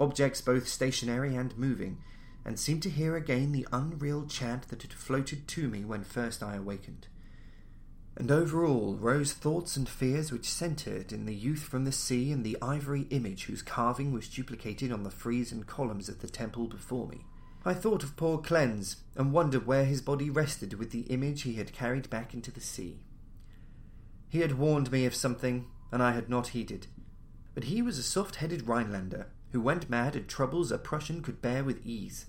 objects 0.00 0.40
both 0.40 0.66
stationary 0.66 1.36
and 1.36 1.56
moving, 1.56 1.98
and 2.44 2.58
seemed 2.58 2.82
to 2.82 2.90
hear 2.90 3.14
again 3.14 3.52
the 3.52 3.68
unreal 3.72 4.26
chant 4.26 4.68
that 4.68 4.82
had 4.82 4.92
floated 4.92 5.46
to 5.48 5.68
me 5.68 5.84
when 5.84 6.02
first 6.02 6.42
I 6.42 6.56
awakened. 6.56 7.06
And 8.18 8.32
over 8.32 8.66
all 8.66 8.96
rose 8.96 9.32
thoughts 9.32 9.76
and 9.76 9.88
fears 9.88 10.32
which 10.32 10.50
centred 10.50 11.12
in 11.12 11.24
the 11.24 11.34
youth 11.34 11.62
from 11.62 11.84
the 11.84 11.92
sea 11.92 12.32
and 12.32 12.44
the 12.44 12.58
ivory 12.60 13.06
image 13.10 13.44
whose 13.44 13.62
carving 13.62 14.12
was 14.12 14.28
duplicated 14.28 14.90
on 14.90 15.04
the 15.04 15.10
frieze 15.10 15.52
and 15.52 15.64
columns 15.64 16.08
of 16.08 16.20
the 16.20 16.28
temple 16.28 16.66
before 16.66 17.06
me. 17.06 17.20
I 17.64 17.74
thought 17.74 18.02
of 18.02 18.16
poor 18.16 18.38
Klenze, 18.38 18.96
and 19.14 19.32
wondered 19.32 19.66
where 19.66 19.84
his 19.84 20.00
body 20.00 20.30
rested 20.30 20.74
with 20.74 20.90
the 20.90 21.02
image 21.02 21.42
he 21.42 21.54
had 21.54 21.72
carried 21.72 22.10
back 22.10 22.34
into 22.34 22.50
the 22.50 22.60
sea. 22.60 22.98
He 24.28 24.40
had 24.40 24.58
warned 24.58 24.90
me 24.90 25.06
of 25.06 25.14
something, 25.14 25.66
and 25.92 26.02
I 26.02 26.10
had 26.10 26.28
not 26.28 26.48
heeded. 26.48 26.88
But 27.54 27.64
he 27.64 27.82
was 27.82 27.98
a 27.98 28.02
soft 28.02 28.36
headed 28.36 28.66
Rhinelander, 28.66 29.28
who 29.52 29.60
went 29.60 29.88
mad 29.88 30.16
at 30.16 30.26
troubles 30.26 30.72
a 30.72 30.78
Prussian 30.78 31.22
could 31.22 31.40
bear 31.40 31.62
with 31.62 31.86
ease. 31.86 32.26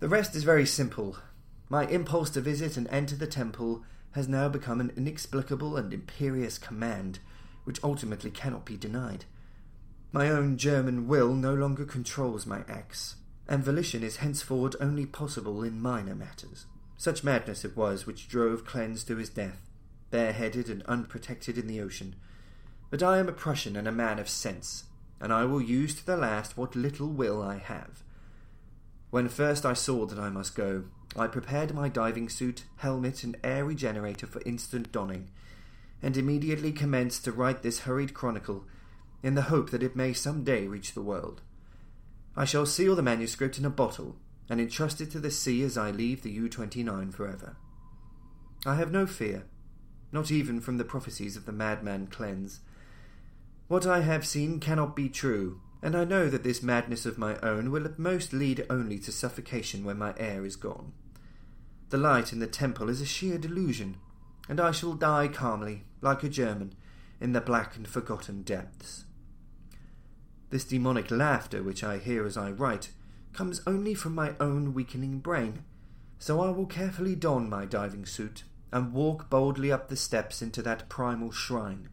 The 0.00 0.08
rest 0.08 0.34
is 0.34 0.42
very 0.42 0.66
simple. 0.66 1.16
My 1.68 1.86
impulse 1.86 2.30
to 2.30 2.40
visit 2.40 2.76
and 2.76 2.88
enter 2.88 3.14
the 3.14 3.28
temple 3.28 3.84
has 4.12 4.28
now 4.28 4.48
become 4.48 4.80
an 4.80 4.92
inexplicable 4.96 5.76
and 5.76 5.92
imperious 5.92 6.58
command, 6.58 7.18
which 7.64 7.82
ultimately 7.84 8.30
cannot 8.30 8.64
be 8.64 8.76
denied. 8.76 9.24
My 10.12 10.30
own 10.30 10.56
German 10.56 11.06
will 11.06 11.34
no 11.34 11.52
longer 11.52 11.84
controls 11.84 12.46
my 12.46 12.64
acts, 12.68 13.16
and 13.46 13.62
volition 13.62 14.02
is 14.02 14.16
henceforward 14.16 14.74
only 14.80 15.04
possible 15.06 15.62
in 15.62 15.80
minor 15.80 16.14
matters. 16.14 16.66
Such 16.96 17.22
madness 17.22 17.64
it 17.64 17.76
was 17.76 18.06
which 18.06 18.28
drove 18.28 18.64
Klenze 18.64 19.06
to 19.06 19.16
his 19.16 19.28
death, 19.28 19.68
bareheaded 20.10 20.68
and 20.68 20.82
unprotected 20.84 21.58
in 21.58 21.66
the 21.66 21.80
ocean. 21.80 22.16
But 22.90 23.02
I 23.02 23.18
am 23.18 23.28
a 23.28 23.32
Prussian 23.32 23.76
and 23.76 23.86
a 23.86 23.92
man 23.92 24.18
of 24.18 24.28
sense, 24.28 24.84
and 25.20 25.32
I 25.32 25.44
will 25.44 25.60
use 25.60 25.94
to 25.96 26.06
the 26.06 26.16
last 26.16 26.56
what 26.56 26.74
little 26.74 27.08
will 27.08 27.42
I 27.42 27.58
have. 27.58 28.02
When 29.10 29.28
first 29.28 29.64
I 29.66 29.74
saw 29.74 30.06
that 30.06 30.18
I 30.18 30.30
must 30.30 30.54
go, 30.54 30.84
I 31.18 31.26
prepared 31.26 31.74
my 31.74 31.88
diving 31.88 32.28
suit, 32.28 32.64
helmet, 32.76 33.24
and 33.24 33.36
air 33.42 33.64
regenerator 33.64 34.26
for 34.26 34.40
instant 34.46 34.92
donning, 34.92 35.30
and 36.00 36.16
immediately 36.16 36.70
commenced 36.70 37.24
to 37.24 37.32
write 37.32 37.62
this 37.62 37.80
hurried 37.80 38.14
chronicle 38.14 38.64
in 39.22 39.34
the 39.34 39.42
hope 39.42 39.70
that 39.70 39.82
it 39.82 39.96
may 39.96 40.12
some 40.12 40.44
day 40.44 40.68
reach 40.68 40.94
the 40.94 41.02
world. 41.02 41.42
I 42.36 42.44
shall 42.44 42.66
seal 42.66 42.94
the 42.94 43.02
manuscript 43.02 43.58
in 43.58 43.64
a 43.64 43.70
bottle 43.70 44.16
and 44.48 44.60
entrust 44.60 45.00
it 45.00 45.10
to 45.10 45.18
the 45.18 45.30
sea 45.30 45.62
as 45.62 45.76
I 45.76 45.90
leave 45.90 46.22
the 46.22 46.30
U 46.30 46.48
29 46.48 47.10
forever. 47.10 47.56
I 48.64 48.76
have 48.76 48.92
no 48.92 49.06
fear, 49.06 49.44
not 50.12 50.30
even 50.30 50.60
from 50.60 50.78
the 50.78 50.84
prophecies 50.84 51.36
of 51.36 51.46
the 51.46 51.52
madman 51.52 52.06
Klenze. 52.06 52.60
What 53.66 53.86
I 53.86 54.00
have 54.00 54.26
seen 54.26 54.60
cannot 54.60 54.94
be 54.94 55.08
true, 55.08 55.60
and 55.82 55.96
I 55.96 56.04
know 56.04 56.28
that 56.28 56.44
this 56.44 56.62
madness 56.62 57.06
of 57.06 57.18
my 57.18 57.38
own 57.40 57.70
will 57.70 57.84
at 57.84 57.98
most 57.98 58.32
lead 58.32 58.64
only 58.70 58.98
to 59.00 59.12
suffocation 59.12 59.84
when 59.84 59.98
my 59.98 60.14
air 60.16 60.44
is 60.44 60.56
gone. 60.56 60.92
The 61.90 61.98
light 61.98 62.32
in 62.32 62.38
the 62.38 62.46
temple 62.46 62.88
is 62.88 63.00
a 63.00 63.06
sheer 63.06 63.38
delusion, 63.38 63.96
and 64.48 64.60
I 64.60 64.72
shall 64.72 64.94
die 64.94 65.28
calmly, 65.28 65.84
like 66.00 66.22
a 66.22 66.28
German, 66.28 66.74
in 67.20 67.32
the 67.32 67.40
black 67.40 67.76
and 67.76 67.88
forgotten 67.88 68.42
depths. 68.42 69.04
This 70.50 70.64
demonic 70.64 71.10
laughter 71.10 71.62
which 71.62 71.84
I 71.84 71.98
hear 71.98 72.24
as 72.24 72.36
I 72.36 72.50
write 72.50 72.90
comes 73.32 73.62
only 73.66 73.94
from 73.94 74.14
my 74.14 74.34
own 74.40 74.74
weakening 74.74 75.18
brain, 75.18 75.64
so 76.18 76.40
I 76.40 76.50
will 76.50 76.66
carefully 76.66 77.14
don 77.14 77.48
my 77.48 77.64
diving 77.64 78.06
suit 78.06 78.44
and 78.72 78.92
walk 78.92 79.30
boldly 79.30 79.72
up 79.72 79.88
the 79.88 79.96
steps 79.96 80.42
into 80.42 80.62
that 80.62 80.88
primal 80.88 81.30
shrine 81.30 81.88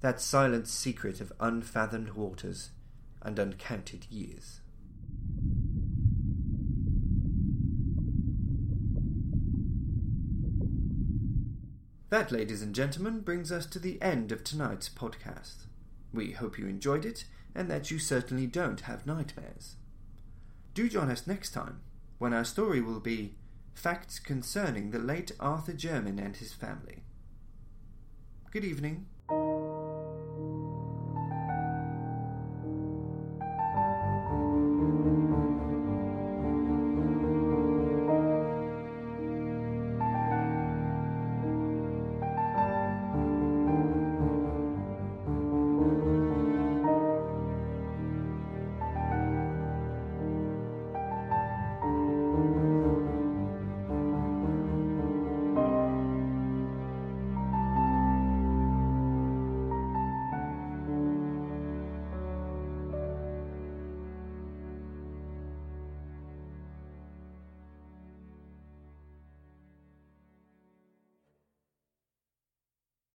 that 0.00 0.20
silent 0.20 0.68
secret 0.68 1.20
of 1.20 1.32
unfathomed 1.40 2.10
waters 2.10 2.70
and 3.22 3.38
uncounted 3.38 4.06
years. 4.10 4.57
That, 12.10 12.32
ladies 12.32 12.62
and 12.62 12.74
gentlemen, 12.74 13.20
brings 13.20 13.52
us 13.52 13.66
to 13.66 13.78
the 13.78 14.00
end 14.00 14.32
of 14.32 14.42
tonight's 14.42 14.88
podcast. 14.88 15.66
We 16.12 16.32
hope 16.32 16.58
you 16.58 16.66
enjoyed 16.66 17.04
it 17.04 17.26
and 17.54 17.70
that 17.70 17.90
you 17.90 17.98
certainly 17.98 18.46
don't 18.46 18.82
have 18.82 19.06
nightmares. 19.06 19.76
Do 20.72 20.88
join 20.88 21.10
us 21.10 21.26
next 21.26 21.50
time 21.50 21.80
when 22.18 22.32
our 22.32 22.44
story 22.44 22.80
will 22.80 23.00
be 23.00 23.34
Facts 23.74 24.18
Concerning 24.18 24.90
the 24.90 24.98
Late 24.98 25.32
Arthur 25.38 25.72
Jermyn 25.72 26.18
and 26.18 26.36
His 26.36 26.54
Family. 26.54 27.02
Good 28.52 28.64
evening. 28.64 29.06